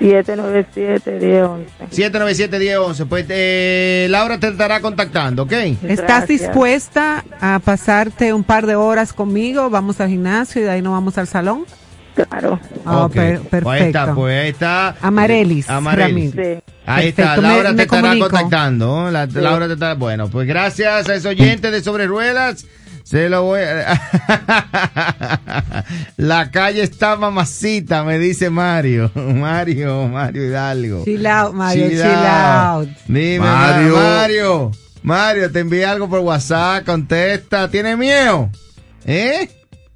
[0.00, 1.66] 797 1011.
[1.90, 3.06] 797-1011.
[3.08, 5.52] Pues eh, Laura te estará contactando, ¿ok?
[5.86, 9.70] ¿Estás dispuesta a pasarte un par de horas conmigo?
[9.70, 11.64] Vamos al gimnasio y de ahí nos vamos al salón.
[12.14, 12.58] Claro.
[12.84, 13.12] Ah, Ok.
[13.14, 14.14] per- Pues ahí está, perfecto.
[14.20, 14.96] pues ahí está.
[15.00, 15.70] Amarelis.
[15.70, 16.34] Amarelis.
[16.86, 18.28] Ahí está, Perfecto, me- Laura me te estará comunico.
[18.30, 19.10] contactando.
[19.10, 19.94] La- Laura te está.
[19.94, 22.66] Bueno, pues gracias a ese oyente de Sobre Ruedas.
[23.10, 24.00] Se lo voy a...
[26.16, 29.10] La calle está mamacita, me dice Mario.
[29.16, 31.02] Mario, Mario Hidalgo.
[31.04, 32.86] Chill out, Mario, Chill chill out.
[32.86, 32.88] out.
[33.08, 33.96] Dime, Mario.
[33.96, 34.70] Mario.
[35.02, 35.50] Mario.
[35.50, 37.68] Te envié algo por WhatsApp, contesta.
[37.68, 38.48] ¿Tienes miedo?
[39.04, 39.48] ¿Eh?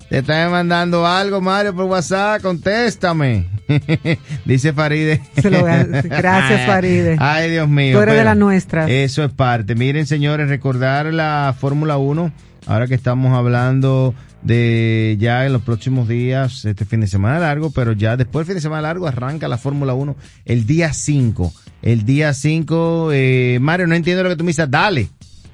[0.09, 3.47] Te están mandando algo, Mario, por WhatsApp, contéstame.
[4.45, 5.21] Dice Faride.
[5.41, 5.85] Se lo a.
[5.85, 7.17] Gracias, Faride.
[7.19, 7.97] Ay, Dios mío.
[7.97, 8.91] Tú eres de pero las nuestras.
[8.91, 9.75] Eso es parte.
[9.75, 12.33] Miren, señores, recordar la Fórmula 1,
[12.67, 17.71] ahora que estamos hablando de ya en los próximos días, este fin de semana largo,
[17.71, 21.53] pero ya después del fin de semana largo arranca la Fórmula 1 el día 5.
[21.83, 25.09] El día 5, eh, Mario, no entiendo lo que tú me dices, dale.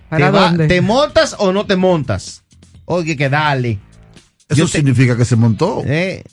[0.09, 0.67] ¿Para ¿Te, va-?
[0.67, 2.43] ¿Te montas o no te montas?
[2.85, 3.79] Oye, que dale.
[4.51, 5.83] Eso significa que se montó.
[5.87, 6.25] Eh,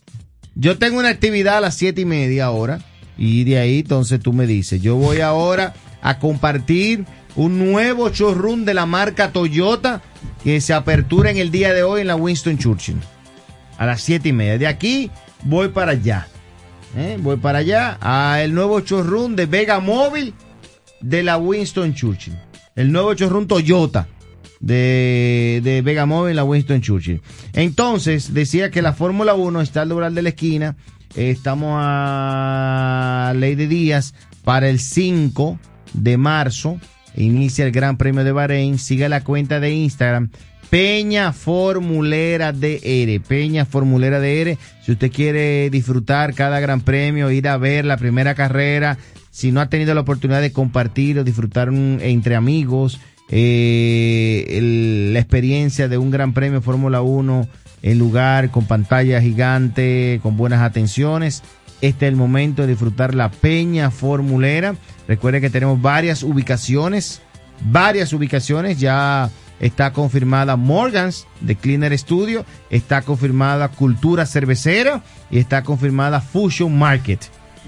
[0.56, 2.80] yo tengo una actividad a las siete y media ahora
[3.18, 7.06] y de ahí entonces tú me dices, yo voy ahora a compartir
[7.36, 10.02] un nuevo showroom de la marca Toyota
[10.44, 12.98] que se apertura en el día de hoy en la Winston Churchill
[13.78, 14.58] a las siete y media.
[14.58, 15.12] De aquí
[15.44, 16.28] voy para allá.
[16.96, 20.34] Eh, Voy para allá a el nuevo showroom de Vega Móvil
[21.02, 22.36] de la Winston Churchill.
[22.76, 24.08] El nuevo showroom Toyota
[24.60, 27.22] de, de Vega Móvil, la Winston Churchill.
[27.54, 30.76] Entonces, decía que la Fórmula 1 está al doblar de la esquina.
[31.16, 35.60] Estamos a ley de días para el 5
[35.94, 36.80] de marzo.
[37.16, 38.78] Inicia el Gran Premio de Bahrein.
[38.78, 40.30] Siga la cuenta de Instagram.
[40.70, 43.22] Peña Formulera DR.
[43.28, 44.58] Peña Formulera DR.
[44.84, 48.98] Si usted quiere disfrutar cada gran premio, ir a ver la primera carrera,
[49.32, 53.00] si no ha tenido la oportunidad de compartir o disfrutar entre amigos
[53.30, 54.60] eh,
[55.12, 57.48] la experiencia de un gran premio Fórmula 1
[57.84, 61.44] en lugar con pantalla gigante, con buenas atenciones,
[61.82, 64.76] este es el momento de disfrutar la Peña Formulera.
[65.08, 67.22] Recuerde que tenemos varias ubicaciones,
[67.70, 75.64] varias ubicaciones, ya está confirmada Morgans de Cleaner Studio, está confirmada Cultura Cervecera y está
[75.64, 77.20] confirmada Fusion Market.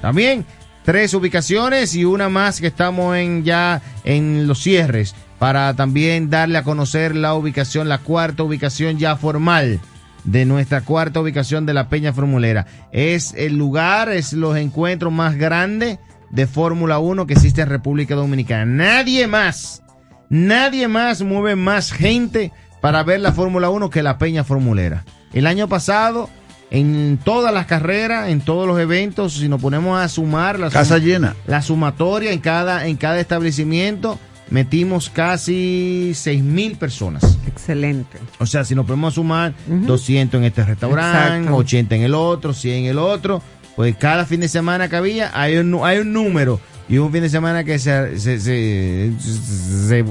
[0.02, 0.44] También
[0.84, 6.58] tres ubicaciones y una más que estamos en ya en los cierres para también darle
[6.58, 9.80] a conocer la ubicación, la cuarta ubicación ya formal
[10.26, 12.66] de nuestra cuarta ubicación de la Peña Formulera.
[12.92, 15.98] Es el lugar, es los encuentros más grandes
[16.30, 18.66] de Fórmula 1 que existe en República Dominicana.
[18.66, 19.82] Nadie más,
[20.30, 25.06] nadie más mueve más gente para ver la Fórmula 1 que la Peña Formulera.
[25.34, 26.30] El año pasado,
[26.70, 30.98] en todas las carreras, en todos los eventos, si nos ponemos a sumar la, Casa
[30.98, 31.36] sum- llena.
[31.48, 34.20] la sumatoria en cada, en cada establecimiento,
[34.50, 37.38] metimos casi seis mil personas.
[37.48, 38.18] Excelente.
[38.40, 41.56] O sea, si nos podemos sumar 200 en este restaurante, Exacto.
[41.58, 43.42] 80 en el otro, 100 en el otro,
[43.76, 47.22] pues cada fin de semana que había hay un, hay un número y un fin
[47.22, 50.04] de semana que se, se- se- se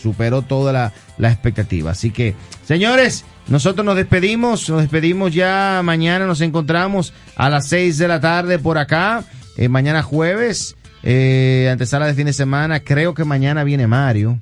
[0.00, 1.90] superó toda la, la expectativa.
[1.92, 2.34] Así que,
[2.66, 8.20] señores, nosotros nos despedimos, nos despedimos ya mañana, nos encontramos a las 6 de la
[8.20, 9.24] tarde por acá,
[9.56, 14.38] eh, mañana jueves, eh, antesala de fin de semana, creo que mañana viene Mario,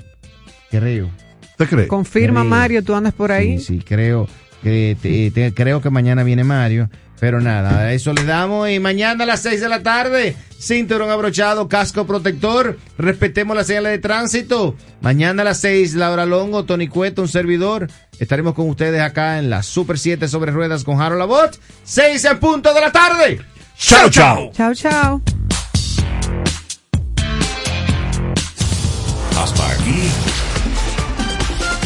[0.70, 1.10] creo.
[1.58, 1.86] ¿Te cree?
[1.86, 2.50] Confirma, Creo.
[2.50, 3.58] Mario, tú andas por ahí.
[3.58, 4.26] Sí, sí, creo
[4.62, 6.88] que te- te- creo que mañana viene Mario.
[7.20, 8.68] Pero nada, a eso le damos.
[8.68, 12.78] Y mañana a las 6 de la tarde, cinturón abrochado, casco protector.
[12.98, 14.74] Respetemos las señales de tránsito.
[15.02, 17.88] Mañana a las 6, Laura Longo, Tony Cueto, un servidor.
[18.18, 21.60] Estaremos con ustedes acá en la Super 7 sobre ruedas con Harold Labot.
[21.84, 23.40] 6 en punto de la tarde.
[23.78, 24.50] Chao, chao.
[24.52, 25.22] Chao, chao.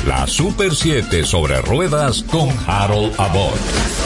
[0.07, 4.06] La Super 7 sobre ruedas con Harold Abbott.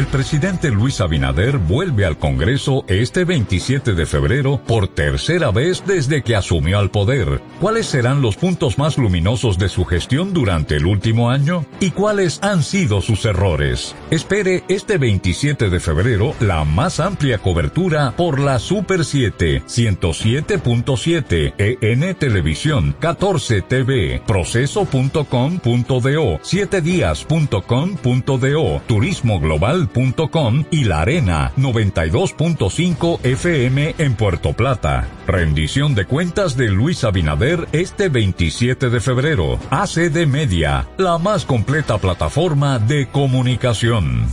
[0.00, 6.22] El presidente Luis Abinader vuelve al Congreso este 27 de febrero por tercera vez desde
[6.22, 7.42] que asumió al poder.
[7.60, 11.66] ¿Cuáles serán los puntos más luminosos de su gestión durante el último año?
[11.80, 13.94] ¿Y cuáles han sido sus errores?
[14.10, 22.14] Espere este 27 de febrero la más amplia cobertura por la Super 7, 107.7, EN
[22.14, 29.89] Televisión, 14 TV, proceso.com.do, 7días.com.do, turismo global
[30.70, 35.08] y La Arena 92.5 FM en Puerto Plata.
[35.26, 39.58] Rendición de cuentas de Luis Abinader este 27 de febrero.
[39.70, 44.26] ACD Media, la más completa plataforma de comunicación.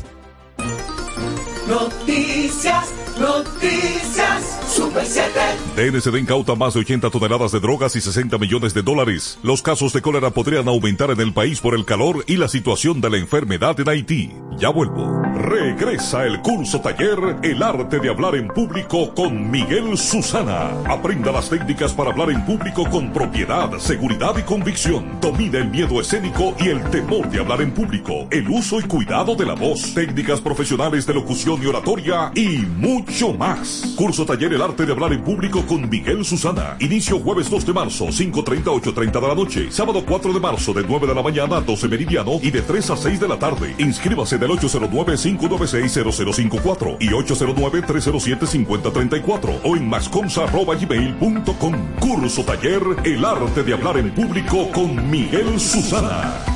[5.78, 9.38] DNCD incauta más de 80 toneladas de drogas y 60 millones de dólares.
[9.44, 13.00] Los casos de cólera podrían aumentar en el país por el calor y la situación
[13.00, 14.34] de la enfermedad en Haití.
[14.58, 15.22] Ya vuelvo.
[15.36, 20.72] Regresa el curso taller El arte de hablar en público con Miguel Susana.
[20.90, 25.20] Aprenda las técnicas para hablar en público con propiedad, seguridad y convicción.
[25.22, 28.28] Domina el miedo escénico y el temor de hablar en público.
[28.32, 29.94] El uso y cuidado de la voz.
[29.94, 33.94] Técnicas profesionales de locución y oratoria y mucho más.
[33.96, 36.76] Curso taller El arte de hablar en público con Miguel Susana.
[36.80, 39.70] Inicio jueves 2 de marzo, 5.30 8.30 de la noche.
[39.72, 42.92] Sábado 4 de marzo de 9 de la mañana a 12 meridiano y de 3
[42.92, 43.76] a 6 de la tarde.
[43.78, 51.74] Inscríbase del 809-596-0054 y 809-307-5034 o en mascomsa.gmail.com.
[52.00, 56.47] Curso taller El arte de hablar en público con Miguel Susana.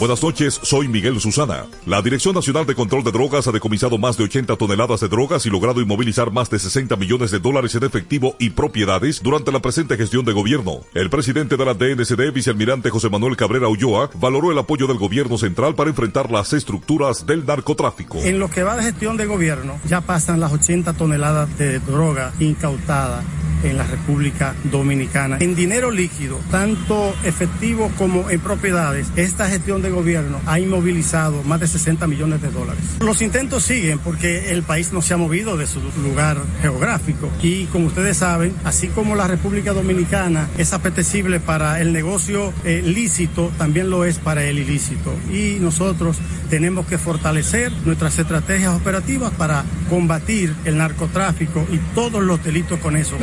[0.00, 1.66] Buenas noches, soy Miguel Susana.
[1.84, 5.44] La Dirección Nacional de Control de Drogas ha decomisado más de 80 toneladas de drogas
[5.44, 9.60] y logrado inmovilizar más de 60 millones de dólares en efectivo y propiedades durante la
[9.60, 10.80] presente gestión de gobierno.
[10.94, 15.36] El presidente de la DNCD, vicealmirante José Manuel Cabrera Ulloa, valoró el apoyo del gobierno
[15.36, 18.20] central para enfrentar las estructuras del narcotráfico.
[18.20, 22.32] En lo que va de gestión de gobierno, ya pasan las 80 toneladas de droga
[22.40, 23.22] incautada
[23.62, 25.36] en la República Dominicana.
[25.40, 31.60] En dinero líquido, tanto efectivo como en propiedades, esta gestión de gobierno ha inmovilizado más
[31.60, 32.82] de 60 millones de dólares.
[33.00, 37.64] Los intentos siguen porque el país no se ha movido de su lugar geográfico y
[37.66, 43.50] como ustedes saben, así como la República Dominicana es apetecible para el negocio eh, lícito,
[43.58, 45.14] también lo es para el ilícito.
[45.32, 46.16] Y nosotros
[46.48, 52.96] tenemos que fortalecer nuestras estrategias operativas para combatir el narcotráfico y todos los delitos con
[52.96, 53.16] eso.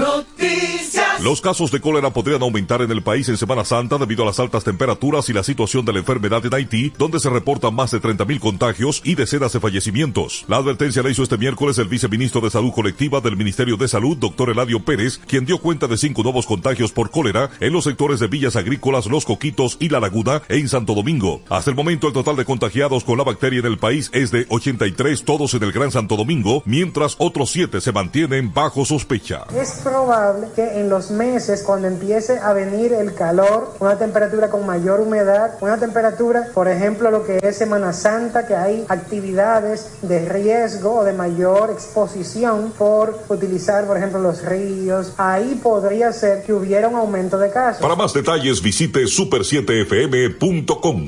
[1.21, 4.39] Los casos de cólera podrían aumentar en el país en Semana Santa debido a las
[4.39, 8.01] altas temperaturas y la situación de la enfermedad en Haití, donde se reportan más de
[8.01, 10.45] 30.000 contagios y decenas de fallecimientos.
[10.47, 14.17] La advertencia la hizo este miércoles el viceministro de Salud Colectiva del Ministerio de Salud,
[14.17, 18.19] doctor Eladio Pérez, quien dio cuenta de cinco nuevos contagios por cólera en los sectores
[18.19, 21.41] de Villas Agrícolas, Los Coquitos y La Laguna en Santo Domingo.
[21.49, 24.45] Hasta el momento el total de contagiados con la bacteria en el país es de
[24.49, 29.45] 83, todos en el Gran Santo Domingo, mientras otros siete se mantienen bajo sospecha.
[29.55, 34.65] Es probable que en los meses, cuando empiece a venir el calor, una temperatura con
[34.65, 40.27] mayor humedad, una temperatura, por ejemplo, lo que es Semana Santa, que hay actividades de
[40.27, 46.53] riesgo o de mayor exposición por utilizar, por ejemplo, los ríos, ahí podría ser que
[46.53, 47.81] hubiera un aumento de casos.
[47.81, 51.07] Para más detalles visite super7fm.com.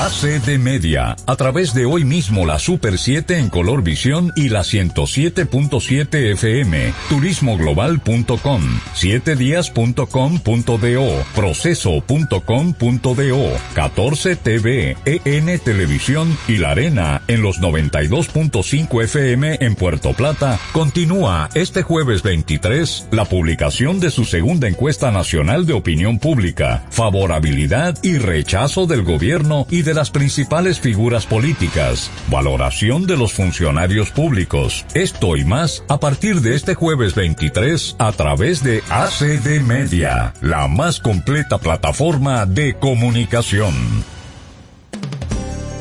[0.00, 4.60] ACD Media, a través de hoy mismo la Super 7 en color visión y la
[4.60, 8.62] 107.7 FM, turismoglobal.com,
[8.94, 20.14] 7días.com.do, proceso.com.do, 14 TV, EN Televisión y La Arena en los 92.5 FM en Puerto
[20.14, 26.86] Plata, continúa este jueves 23 la publicación de su segunda encuesta nacional de opinión pública,
[26.88, 33.32] favorabilidad y rechazo del gobierno y de la las principales figuras políticas, valoración de los
[33.32, 34.86] funcionarios públicos.
[34.94, 40.68] Esto y más a partir de este jueves 23 a través de ACD Media, la
[40.68, 43.74] más completa plataforma de comunicación.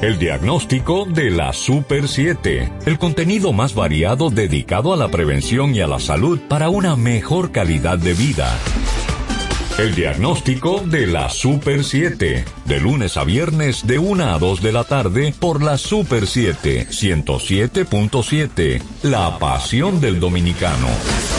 [0.02, 5.82] El diagnóstico de la Super 7, el contenido más variado dedicado a la prevención y
[5.82, 8.50] a la salud para una mejor calidad de vida.
[9.80, 14.74] El diagnóstico de la Super 7, de lunes a viernes de 1 a 2 de
[14.74, 21.39] la tarde por la Super 7 107.7, la pasión del dominicano.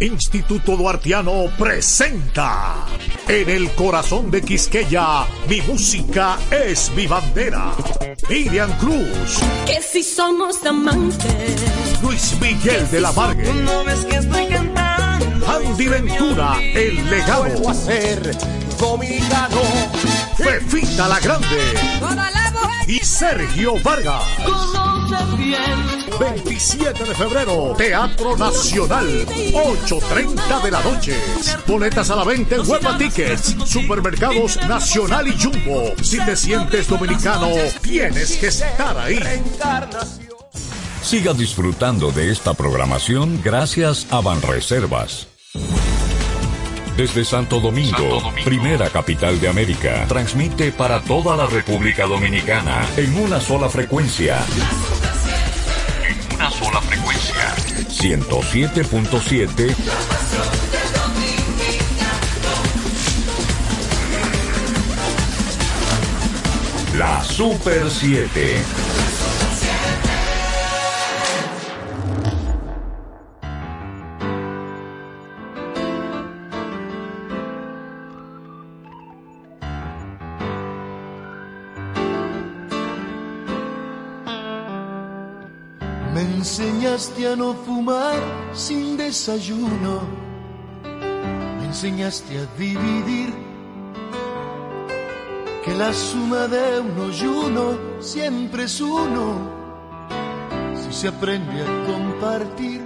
[0.00, 2.84] Instituto Duartiano presenta
[3.26, 7.72] En el corazón de Quisqueya, mi música es mi bandera.
[8.28, 12.02] Miriam Cruz, Que si somos amantes.
[12.02, 15.46] Luis Miguel de la Margue, No ves que estoy cantando.
[15.48, 18.36] Andy Ventura, El Legado, a ser
[18.78, 19.62] dominicano.
[20.36, 22.46] Fefita la Grande Toda la
[22.88, 24.22] y Sergio Vargas.
[24.44, 25.58] Conoce bien.
[26.20, 31.16] 27 de febrero, Teatro Nacional, 8.30 de la noche.
[31.66, 35.94] Boletas a la venta en Huepa Tickets, Supermercados Nacional y Jumbo.
[36.02, 37.48] Si te sientes dominicano,
[37.80, 39.18] tienes que estar ahí.
[41.00, 45.28] Siga disfrutando de esta programación gracias a Banreservas.
[46.96, 53.38] Desde Santo Domingo, primera capital de América, transmite para toda la República Dominicana en una
[53.38, 54.38] sola frecuencia.
[56.08, 57.54] En una sola frecuencia.
[57.90, 59.74] 107.7
[66.96, 69.05] La Super 7.
[86.96, 88.16] Enseñaste a no fumar
[88.54, 90.00] sin desayuno.
[91.58, 93.34] Me enseñaste a dividir.
[95.62, 99.26] Que la suma de uno y uno siempre es uno.
[100.74, 102.80] Si se aprende a compartir.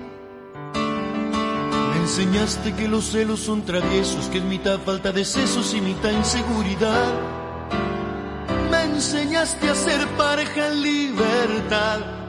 [0.75, 6.11] Me enseñaste que los celos son traviesos, que es mitad falta de sesos y mitad
[6.11, 7.13] inseguridad.
[8.73, 12.20] Me enseñaste a ser pareja en libertad.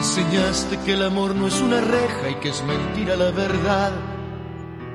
[0.00, 3.92] Enseñaste que el amor no es una reja y que es mentira la verdad.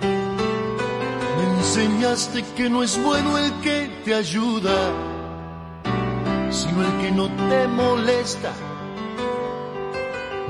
[0.01, 4.75] Me enseñaste que no es bueno el que te ayuda,
[6.49, 8.51] sino el que no te molesta.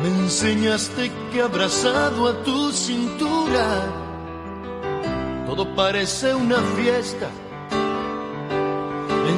[0.02, 3.68] Me enseñaste que abrazado a tu cintura,
[5.48, 7.28] todo parece una fiesta.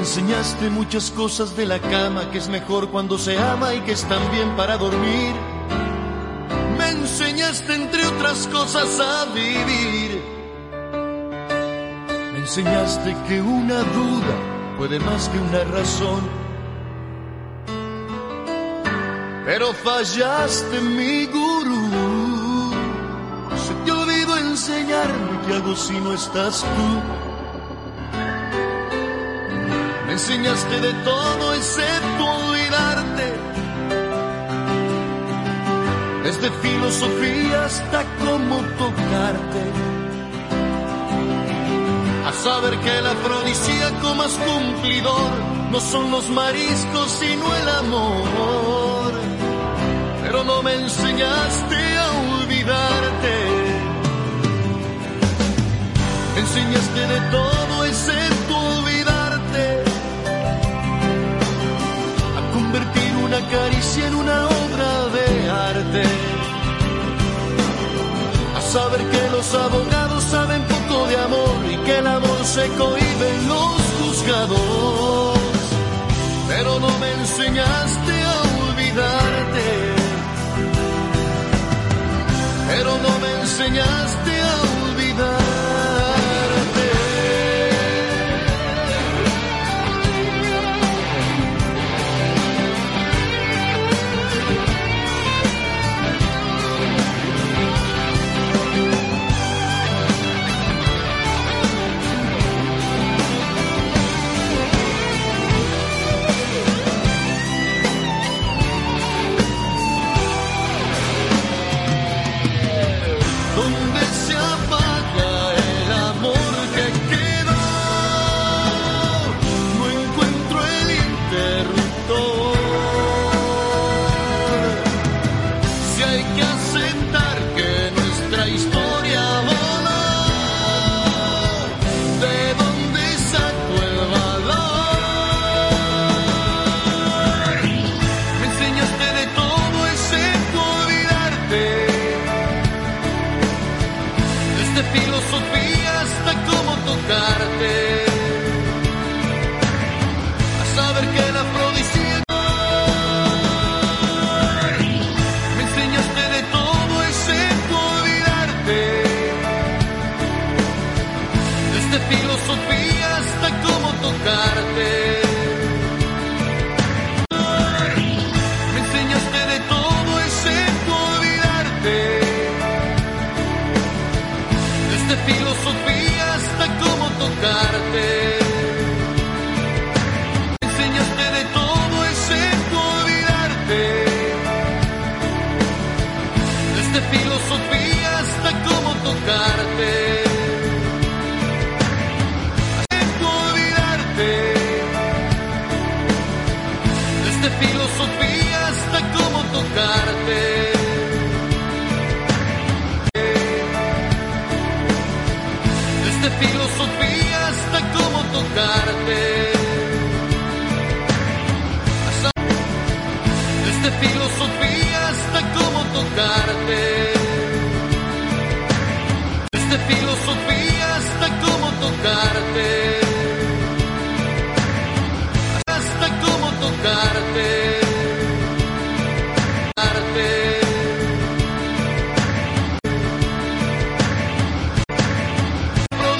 [0.08, 4.22] Enseñaste muchas cosas de la cama, que es mejor cuando se ama y que están
[4.32, 5.36] bien para dormir.
[6.78, 10.24] Me enseñaste, entre otras cosas, a vivir.
[12.32, 14.36] Me enseñaste que una duda
[14.78, 16.22] puede más que una razón.
[19.45, 22.72] Pero fallaste, mi gurú.
[23.58, 27.26] Se te olvidó enseñarme qué hago si no estás tú.
[30.20, 33.28] Enseñaste de todo excepto olvidarte.
[36.24, 39.63] Desde filosofía hasta cómo tocarte.
[42.26, 45.32] A saber que el afrodisíaco más cumplidor
[45.72, 49.11] no son los mariscos sino el amor.
[50.24, 53.36] Pero no me enseñaste a olvidarte.
[56.38, 57.66] Enseñaste de todo
[64.02, 66.04] en una obra de arte.
[68.56, 73.28] A saber que los abogados saben poco de amor y que el amor se cohibe
[73.36, 75.38] en los juzgados.
[76.48, 78.36] Pero no me enseñaste a
[78.66, 79.68] olvidarte.
[82.70, 84.36] Pero no me enseñaste